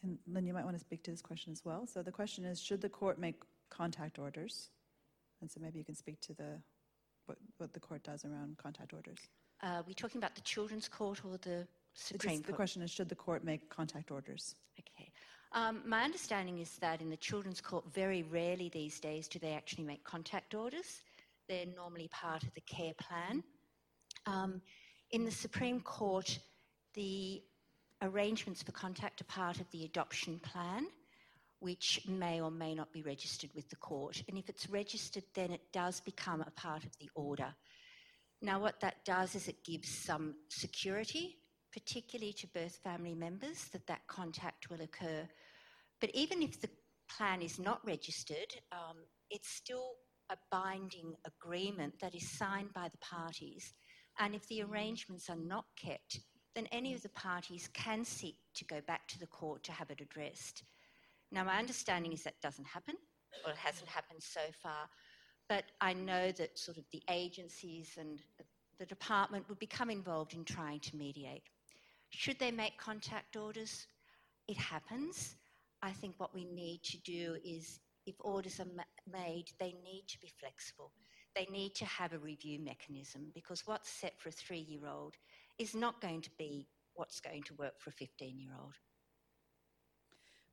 [0.03, 1.87] And Lynne, you might want to speak to this question as well.
[1.87, 4.69] So the question is, should the court make contact orders?
[5.41, 6.61] And so maybe you can speak to the
[7.25, 9.19] what, what the court does around contact orders.
[9.61, 12.47] Uh, are we talking about the Children's Court or the Supreme Court?
[12.47, 14.55] The question is, should the court make contact orders?
[14.77, 15.09] Okay.
[15.53, 19.53] Um, my understanding is that in the Children's Court, very rarely these days do they
[19.53, 21.03] actually make contact orders.
[21.47, 23.43] They're normally part of the care plan.
[24.25, 24.61] Um,
[25.11, 26.39] in the Supreme Court,
[26.93, 27.41] the
[28.03, 30.85] arrangements for contact are part of the adoption plan,
[31.59, 34.21] which may or may not be registered with the court.
[34.27, 37.55] And if it's registered, then it does become a part of the order.
[38.41, 41.37] Now, what that does is it gives some security,
[41.71, 45.27] particularly to birth family members, that that contact will occur.
[46.01, 46.69] But even if the
[47.09, 48.97] plan is not registered, um,
[49.29, 49.93] it's still
[50.29, 53.73] a binding agreement that is signed by the parties.
[54.19, 56.19] And if the arrangements are not kept,
[56.55, 59.89] then any of the parties can seek to go back to the court to have
[59.89, 60.63] it addressed.
[61.31, 62.95] Now, my understanding is that doesn't happen,
[63.45, 64.87] or it hasn't happened so far,
[65.49, 68.19] but I know that sort of the agencies and
[68.79, 71.43] the department would become involved in trying to mediate.
[72.09, 73.87] Should they make contact orders?
[74.47, 75.35] It happens.
[75.81, 80.03] I think what we need to do is, if orders are ma- made, they need
[80.09, 80.91] to be flexible.
[81.35, 85.15] They need to have a review mechanism because what's set for a three year old
[85.63, 88.75] is not going to be what's going to work for a 15 year old.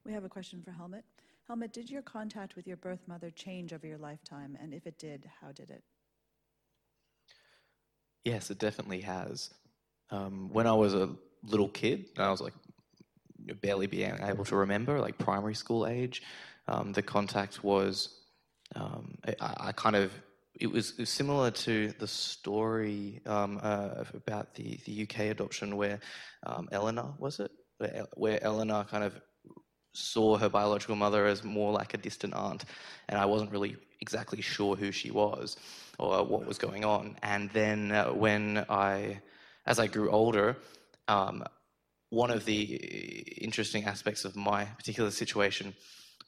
[0.07, 1.05] We have a question for Helmut.
[1.47, 4.57] Helmut, did your contact with your birth mother change over your lifetime?
[4.63, 5.83] And if it did, how did it?
[8.25, 9.51] Yes, it definitely has.
[10.11, 11.11] Um, when I was a
[11.43, 12.55] little kid, I was like
[13.61, 16.23] barely being able to remember, like primary school age,
[16.69, 18.21] um, the contact was,
[18.77, 20.13] um, I, I, kind of
[20.61, 26.01] it was, similar to the story um, uh, about the, the UK adoption where
[26.47, 27.51] um, Eleanor, was it?
[27.79, 29.19] Where, where Eleanor kind of
[29.95, 32.67] saw her biological mother as more like a distant aunt,
[33.09, 35.57] and I wasn't really exactly sure who she was
[35.99, 37.17] or what was going on.
[37.23, 39.21] And then uh, when I,
[39.67, 40.57] as I grew older,
[41.09, 41.43] um,
[42.11, 42.63] one of the
[43.41, 45.75] interesting aspects of my particular situation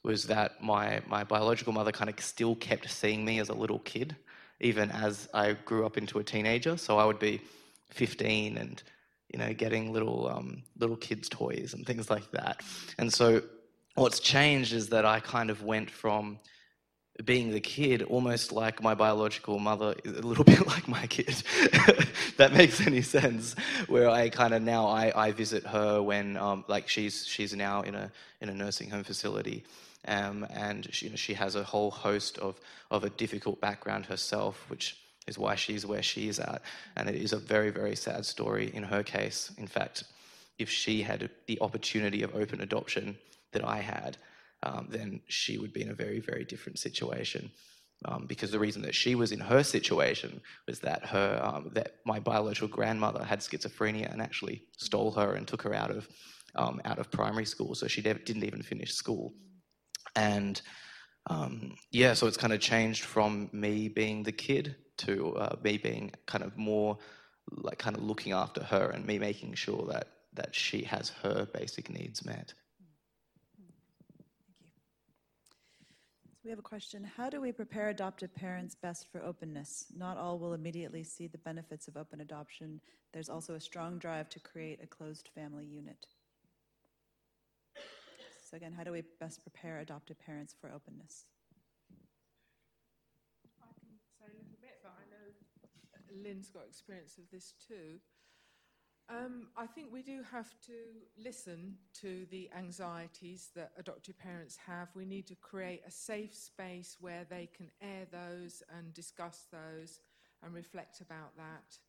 [0.03, 3.79] was that my, my biological mother kind of still kept seeing me as a little
[3.79, 4.15] kid,
[4.59, 6.77] even as I grew up into a teenager.
[6.77, 7.41] So I would be
[7.91, 8.81] 15 and
[9.31, 12.61] you know getting little um, little kids toys and things like that.
[12.97, 13.41] And so
[13.95, 16.39] what's changed is that I kind of went from
[17.23, 21.27] being the kid almost like my biological mother a little bit like my kid
[22.37, 23.55] that makes any sense
[23.87, 27.83] where i kind of now i, I visit her when um, like she's she's now
[27.83, 28.11] in a
[28.41, 29.63] in a nursing home facility
[30.07, 32.59] um, and she, you know, she has a whole host of,
[32.91, 34.97] of a difficult background herself, which
[35.27, 36.61] is why she's where she is at.
[36.95, 39.51] And it is a very, very sad story in her case.
[39.57, 40.03] In fact,
[40.59, 43.17] if she had the opportunity of open adoption
[43.53, 44.17] that I had,
[44.63, 47.51] um, then she would be in a very, very different situation.
[48.05, 51.95] Um, because the reason that she was in her situation was that her um, that
[52.05, 56.09] my biological grandmother had schizophrenia and actually stole her and took her out of
[56.55, 59.33] um, out of primary school, so she didn't even finish school.
[60.15, 60.61] And
[61.27, 65.77] um, yeah, so it's kind of changed from me being the kid to uh, me
[65.77, 66.97] being kind of more
[67.51, 71.47] like kind of looking after her and me making sure that that she has her
[71.53, 72.53] basic needs met.
[76.43, 77.05] We have a question.
[77.05, 79.85] How do we prepare adoptive parents best for openness?
[79.95, 82.81] Not all will immediately see the benefits of open adoption.
[83.13, 86.05] There's also a strong drive to create a closed family unit.
[88.53, 91.25] So, again, how do we best prepare adoptive parents for openness?
[93.63, 97.97] I can say a little bit, but I know Lynne's got experience of this too.
[99.09, 100.73] Um, I think we do have to
[101.17, 104.89] listen to the anxieties that adoptive parents have.
[104.93, 109.99] We need to create a safe space where they can air those and discuss those
[110.43, 111.79] and reflect about that.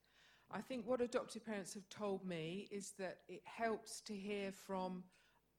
[0.51, 5.05] I think what adoptive parents have told me is that it helps to hear from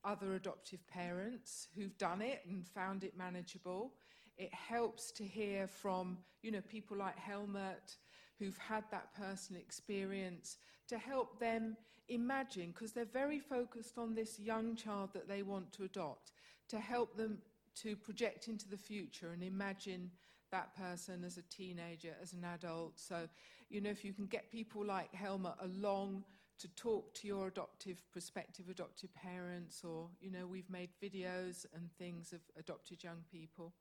[0.06, 3.94] other adoptive parents who've done it and found it manageable.
[4.38, 7.98] It helps to hear from, you know, people like Helmut
[8.38, 10.58] who've had that personal experience
[10.88, 11.78] to help them
[12.10, 16.34] imagine, because they're very focused on this young child that they want to adopt,
[16.68, 17.40] to help them
[17.76, 20.12] to project into the future and imagine
[20.52, 23.00] that person as a teenager, as an adult.
[23.00, 23.28] So,
[23.70, 26.24] you know, if you can get people like Helmut along
[26.60, 31.92] to talk to your adoptive, prospective adoptive parents, or, you know, we've made videos and
[31.98, 33.74] things of adopted young people.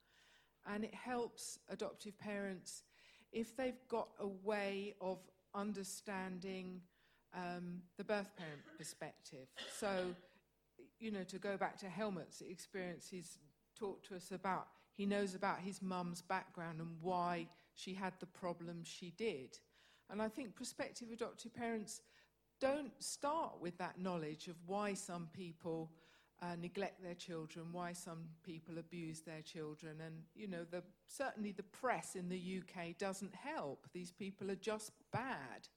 [0.67, 2.85] And it helps adoptive parents
[3.33, 5.19] if they've got a way of
[5.55, 6.81] understanding
[7.35, 9.49] um, the birth parent perspective.
[9.79, 10.15] So,
[10.99, 13.39] you know, to go back to Helmut's experience, he's
[13.79, 18.27] talked to us about, he knows about his mum's background and why she had the
[18.27, 19.59] problems she did.
[20.11, 22.01] And I think prospective adoptive parents
[22.61, 25.91] don't start with that knowledge of why some people
[26.43, 30.01] uh, neglect their children, why some people abuse their children.
[30.05, 33.87] And, you know, the, certainly the press in the UK doesn't help.
[33.93, 35.69] These people are just bad,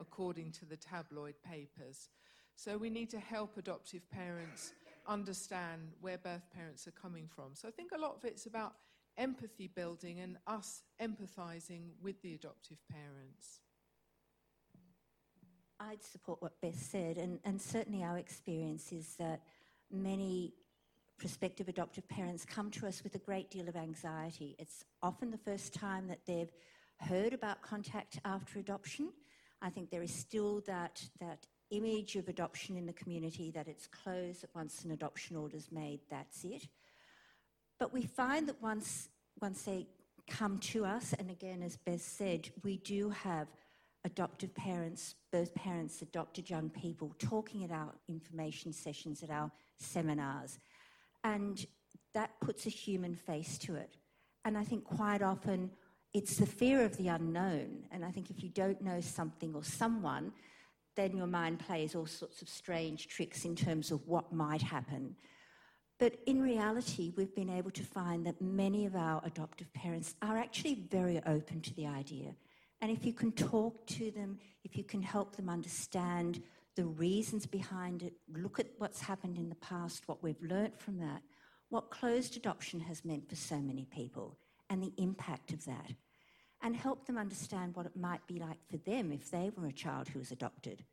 [0.00, 2.08] according to the tabloid papers.
[2.56, 4.72] So we need to help adoptive parents
[5.06, 7.54] understand where birth parents are coming from.
[7.54, 8.74] So I think a lot of it's about
[9.18, 13.60] empathy building and us empathizing with the adoptive parents.
[15.78, 19.42] I'd support what Beth said, and, and certainly our experience is that
[19.90, 20.54] many
[21.18, 24.56] prospective adoptive parents come to us with a great deal of anxiety.
[24.58, 26.52] It's often the first time that they've
[26.98, 29.12] heard about contact after adoption.
[29.60, 33.86] I think there is still that, that image of adoption in the community that it's
[33.86, 36.68] closed, that once an adoption order is made, that's it.
[37.78, 39.08] But we find that once,
[39.40, 39.86] once they
[40.28, 43.48] come to us, and again, as Beth said, we do have
[44.06, 50.58] adoptive parents, birth parents, adopted young people talking at our information sessions, at our seminars.
[51.24, 51.66] And
[52.14, 53.96] that puts a human face to it.
[54.44, 55.70] And I think quite often
[56.14, 57.84] it's the fear of the unknown.
[57.90, 60.32] And I think if you don't know something or someone,
[60.94, 65.16] then your mind plays all sorts of strange tricks in terms of what might happen.
[65.98, 70.36] But in reality, we've been able to find that many of our adoptive parents are
[70.36, 72.36] actually very open to the idea.
[72.80, 76.42] And if you can talk to them, if you can help them understand
[76.74, 80.98] the reasons behind it, look at what's happened in the past, what we've learnt from
[80.98, 81.22] that,
[81.70, 84.36] what closed adoption has meant for so many people,
[84.68, 85.92] and the impact of that,
[86.62, 89.72] and help them understand what it might be like for them if they were a
[89.72, 90.84] child who was adopted.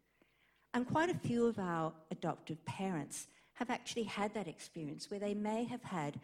[0.74, 5.36] And quite a few of our adoptive parents have actually had that experience where they
[5.36, 6.20] may have had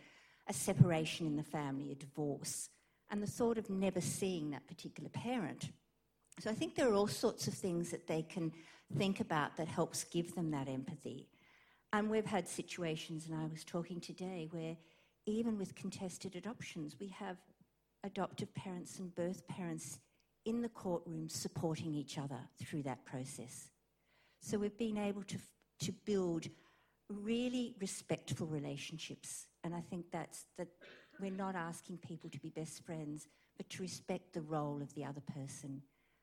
[0.48, 2.69] a separation in the family, a divorce,
[3.11, 5.69] and the thought of never seeing that particular parent.
[6.40, 8.52] So I think there are all sorts of things that they can
[8.98, 11.27] think about that helps give them that empathy.
[11.91, 14.77] And we've had situations, and I was talking today, where
[15.26, 17.38] even with contested adoptions, we have
[18.03, 19.99] adoptive parents and birth parents
[20.45, 23.69] in the courtroom supporting each other through that process.
[24.41, 25.38] So we've been able to,
[25.81, 26.48] to build
[27.10, 29.48] really respectful relationships.
[29.64, 30.68] And I think that's that
[31.20, 33.28] we're not asking people to be best friends,
[33.58, 35.82] but to respect the role of the other person.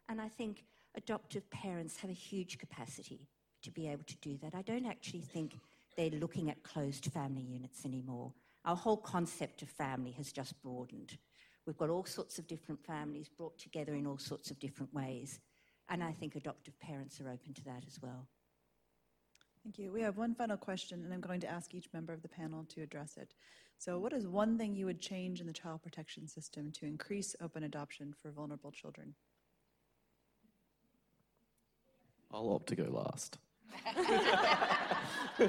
[0.09, 0.64] And I think
[0.94, 3.28] adoptive parents have a huge capacity
[3.62, 4.55] to be able to do that.
[4.55, 5.59] I don't actually think
[5.97, 8.32] they're looking at closed family units anymore.
[8.64, 11.18] Our whole concept of family has just broadened.
[11.66, 15.40] We've got all sorts of different families brought together in all sorts of different ways.
[15.89, 18.27] And I think adoptive parents are open to that as well.
[19.62, 19.90] Thank you.
[19.90, 22.64] We have one final question, and I'm going to ask each member of the panel
[22.68, 23.35] to address it.
[23.78, 27.36] So, what is one thing you would change in the child protection system to increase
[27.40, 29.14] open adoption for vulnerable children?
[32.32, 33.38] I'll opt to go last.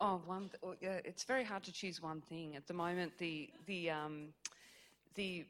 [0.00, 0.48] oh, one.
[0.48, 3.12] Th- oh, yeah, it's very hard to choose one thing at the moment.
[3.18, 4.28] The the um,
[5.14, 5.44] the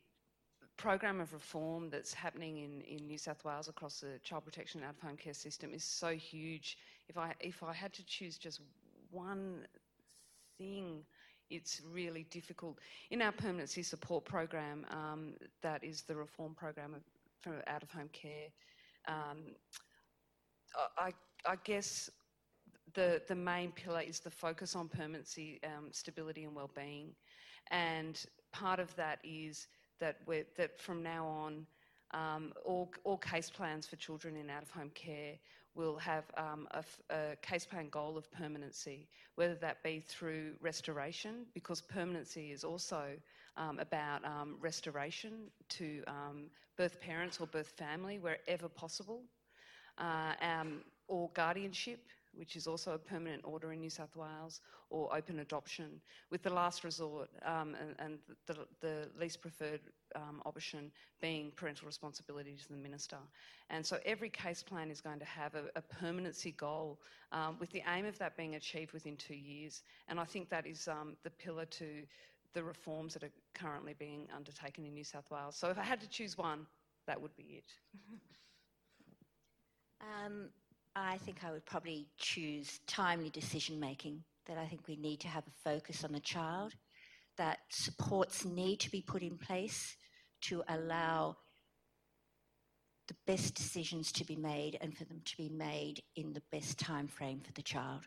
[0.77, 4.89] program of reform that's happening in, in New South Wales across the child protection and
[4.89, 6.79] out of home care system is so huge.
[7.09, 8.61] If I if I had to choose just
[9.11, 9.67] one
[10.61, 11.05] thing
[11.51, 12.79] it's really difficult.
[13.11, 16.95] In our permanency support program, um, that is the reform program
[17.41, 18.49] for out of home care,
[19.09, 19.39] um,
[20.97, 21.11] I,
[21.45, 22.09] I guess
[22.95, 27.09] the, the main pillar is the focus on permanency, um, stability, and well-being.
[27.73, 29.67] And part of that is
[29.99, 30.19] that,
[30.57, 31.67] that from now on,
[32.13, 35.35] um, all, all case plans for children in out-of-home care
[35.75, 41.47] will have um, a, a, case plan goal of permanency, whether that be through restoration,
[41.55, 43.03] because permanency is also
[43.57, 45.33] um, about um, restoration
[45.69, 49.23] to um, birth parents or birth family wherever possible,
[49.99, 52.01] uh, um, or guardianship,
[52.35, 56.01] which is also a permanent order in New South Wales, or open adoption,
[56.31, 59.81] with the last resort um, and, and the, the, least preferred
[60.15, 60.91] um, option
[61.21, 63.19] being parental responsibility to the minister.
[63.69, 66.99] And so every case plan is going to have a, a permanency goal
[67.33, 69.83] um, with the aim of that being achieved within two years.
[70.09, 71.87] And I think that is um, the pillar to
[72.53, 75.57] the reforms that are currently being undertaken in New South Wales.
[75.57, 76.67] So if I had to choose one,
[77.07, 77.73] that would be it.
[80.25, 80.49] Um,
[81.01, 85.29] I think I would probably choose timely decision making, that I think we need to
[85.29, 86.75] have a focus on the child,
[87.39, 89.97] that supports need to be put in place
[90.43, 91.37] to allow
[93.09, 96.79] the best decisions to be made and for them to be made in the best
[96.79, 98.07] time frame for the child.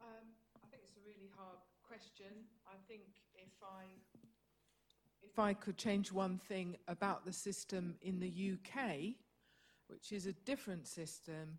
[0.00, 2.32] Um, I think it's a really hard question.
[2.66, 3.02] I think
[3.34, 3.84] if I
[5.32, 9.14] if I could change one thing about the system in the UK,
[9.88, 11.58] which is a different system,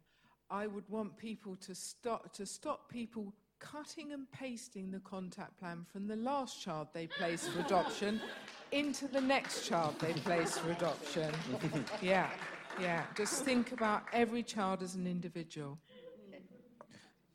[0.49, 5.85] I would want people to stop, to stop people cutting and pasting the contact plan
[5.91, 8.19] from the last child they place for adoption
[8.71, 11.33] into the next child they place for adoption.
[12.01, 12.29] yeah,
[12.79, 13.03] yeah.
[13.15, 15.79] Just think about every child as an individual.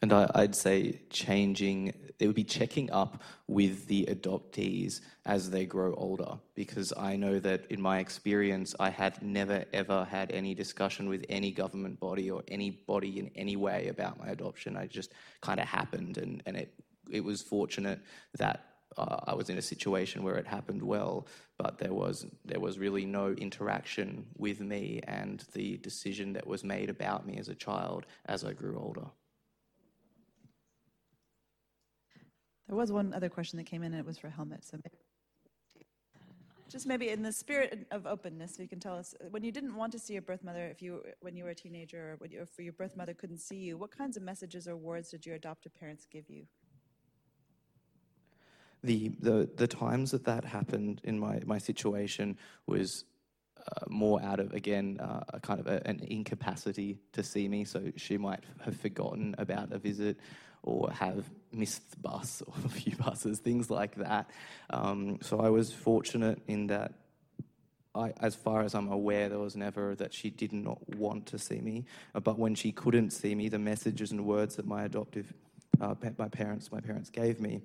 [0.01, 5.67] And I, would say changing, it would be checking up with the adoptees as they
[5.67, 6.39] grow older.
[6.55, 11.25] Because I know that in my experience, I had never ever had any discussion with
[11.29, 14.77] any government body or anybody in any way about my adoption.
[14.77, 16.73] I just kind of happened, and, and it,
[17.11, 18.01] it was fortunate
[18.39, 18.67] that
[18.97, 21.27] uh, I was in a situation where it happened well,
[21.57, 26.65] but there was there was really no interaction with me and the decision that was
[26.65, 29.07] made about me as a child as I grew older.
[32.69, 34.63] There was one other question that came in, and it was for Helmut.
[34.63, 34.99] So maybe,
[36.69, 39.91] just maybe in the spirit of openness, you can tell us when you didn't want
[39.93, 42.43] to see your birth mother, if you when you were a teenager, or when you,
[42.43, 45.37] if your birth mother couldn't see you, what kinds of messages or words did your
[45.37, 46.47] adoptive parents give you?
[48.85, 52.37] The the the times that that happened in my my situation
[52.67, 53.07] was
[53.57, 57.65] uh, more out of again uh, a kind of a, an incapacity to see me.
[57.65, 60.19] So she might have forgotten about a visit,
[60.63, 64.31] or have missed the bus or a few buses, things like that.
[64.71, 66.95] Um, so I was fortunate in that.
[67.95, 71.39] I, as far as I'm aware, there was never that she did not want to
[71.39, 71.87] see me.
[72.15, 75.33] Uh, but when she couldn't see me, the messages and words that my adoptive,
[75.81, 77.63] uh, my parents, my parents gave me,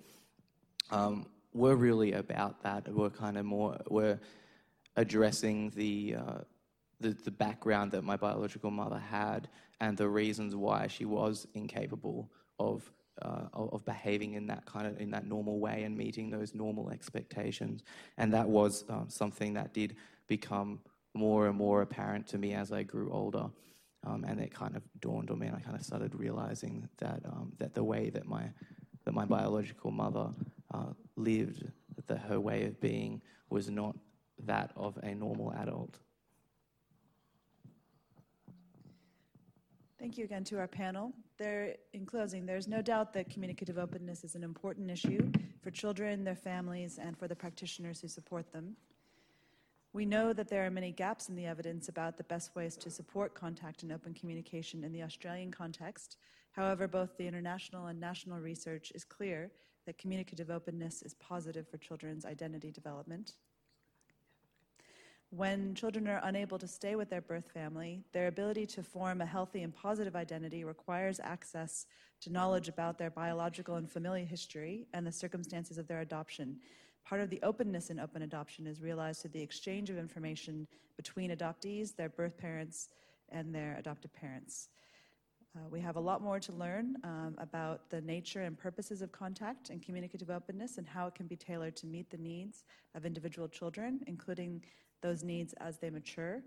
[0.90, 2.88] um, were really about that.
[2.88, 4.18] Were kind of more were
[4.96, 6.38] addressing the, uh,
[7.00, 9.50] the, the background that my biological mother had
[9.80, 12.30] and the reasons why she was incapable
[12.60, 16.54] of uh, of behaving in that kind of in that normal way and meeting those
[16.54, 17.84] normal expectations.
[18.18, 19.96] And that was um, something that did
[20.28, 20.80] become
[21.14, 23.46] more and more apparent to me as I grew older.
[24.06, 27.22] Um, and it kind of dawned on me, and I kind of started realizing that
[27.26, 28.50] um, that the way that my
[29.06, 30.30] that my biological mother
[30.74, 31.66] uh, lived,
[32.08, 33.96] that her way of being was not
[34.46, 36.00] that of a normal adult.
[40.00, 41.14] Thank you again to our panel.
[41.38, 45.32] There, in closing, there's no doubt that communicative openness is an important issue
[45.62, 48.76] for children, their families, and for the practitioners who support them.
[49.94, 52.90] We know that there are many gaps in the evidence about the best ways to
[52.90, 56.18] support contact and open communication in the Australian context.
[56.52, 59.52] However, both the international and national research is clear
[59.86, 63.34] that communicative openness is positive for children's identity development.
[65.36, 69.26] When children are unable to stay with their birth family, their ability to form a
[69.26, 71.88] healthy and positive identity requires access
[72.22, 76.58] to knowledge about their biological and familial history and the circumstances of their adoption.
[77.04, 81.32] Part of the openness in open adoption is realized through the exchange of information between
[81.32, 82.90] adoptees, their birth parents,
[83.30, 84.70] and their adoptive parents.
[85.56, 89.12] Uh, we have a lot more to learn um, about the nature and purposes of
[89.12, 93.04] contact and communicative openness and how it can be tailored to meet the needs of
[93.04, 94.62] individual children, including
[95.04, 96.42] those needs as they mature.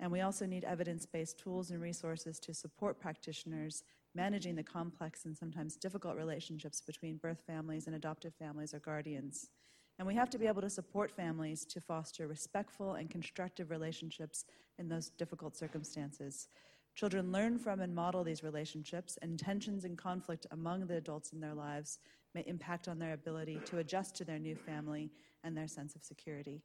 [0.00, 5.24] And we also need evidence based tools and resources to support practitioners managing the complex
[5.24, 9.50] and sometimes difficult relationships between birth families and adoptive families or guardians.
[9.98, 14.44] And we have to be able to support families to foster respectful and constructive relationships
[14.78, 16.48] in those difficult circumstances.
[16.94, 21.40] Children learn from and model these relationships, and tensions and conflict among the adults in
[21.40, 21.98] their lives
[22.34, 25.10] may impact on their ability to adjust to their new family
[25.44, 26.62] and their sense of security.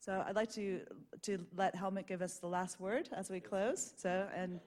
[0.00, 0.80] So I'd like to,
[1.22, 3.92] to let Helmut give us the last word as we close.
[3.96, 4.60] So, and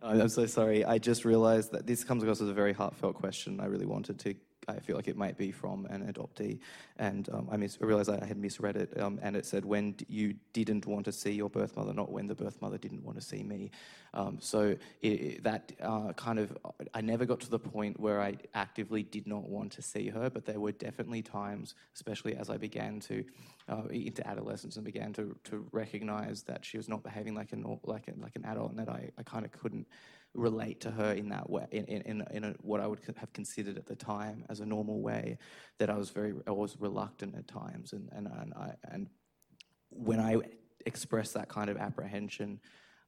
[0.00, 0.84] Oh, I'm so sorry.
[0.84, 3.58] I just realized that this comes across as a very heartfelt question.
[3.58, 4.34] I really wanted to
[4.68, 6.58] I feel like it might be from an adoptee.
[6.98, 9.94] And um, I, mis- I, realized I had misread it, um, and it said when
[10.08, 13.18] you didn't want to see your birth mother, not when the birth mother didn't want
[13.18, 13.70] to see me.
[14.14, 16.56] Um, so it, that uh, kind of,
[16.94, 20.28] I never got to the point where I actively did not want to see her,
[20.30, 23.24] but there were definitely times, especially as I began to
[23.68, 27.62] uh, into adolescence and began to to recognize that she was not behaving like an
[27.84, 29.86] like a, like an adult, and that I, I kind of couldn't
[30.38, 33.76] relate to her in that way, in, in, in a, what I would have considered
[33.76, 35.38] at the time as a normal way,
[35.78, 37.92] that I was very, I was reluctant at times.
[37.92, 39.08] And, and, and, I, and
[39.90, 40.36] when I
[40.86, 42.60] expressed that kind of apprehension,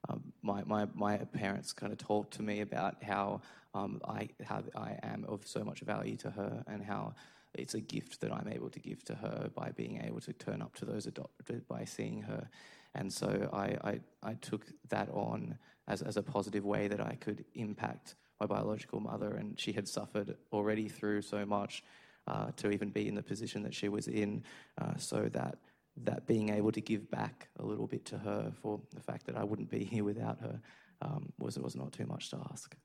[0.09, 3.41] um, my, my, my parents kind of talked to me about how,
[3.73, 7.13] um, I, how I am of so much value to her and how
[7.53, 10.61] it's a gift that I'm able to give to her by being able to turn
[10.61, 12.49] up to those adopted by seeing her.
[12.95, 15.57] And so I, I, I took that on
[15.91, 19.35] as, as a positive way that I could impact my biological mother.
[19.35, 21.83] And she had suffered already through so much
[22.27, 24.43] uh, to even be in the position that she was in,
[24.79, 25.57] uh, so that
[26.05, 29.35] that being able to give back a little bit to her for the fact that
[29.35, 30.59] I wouldn't be here without her
[31.01, 32.75] um, was was not too much to ask.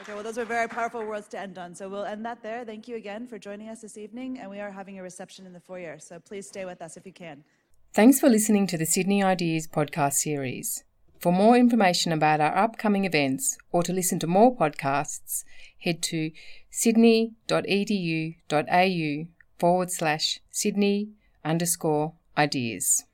[0.00, 1.74] Okay, well, those are very powerful words to end on.
[1.74, 2.64] So we'll end that there.
[2.64, 4.38] Thank you again for joining us this evening.
[4.38, 5.98] And we are having a reception in the foyer.
[5.98, 7.44] So please stay with us if you can.
[7.92, 10.84] Thanks for listening to the Sydney Ideas podcast series.
[11.18, 15.44] For more information about our upcoming events or to listen to more podcasts,
[15.78, 16.30] head to
[16.70, 19.26] sydney.edu.au
[19.58, 21.10] forward slash Sydney
[21.44, 23.04] underscore ideas.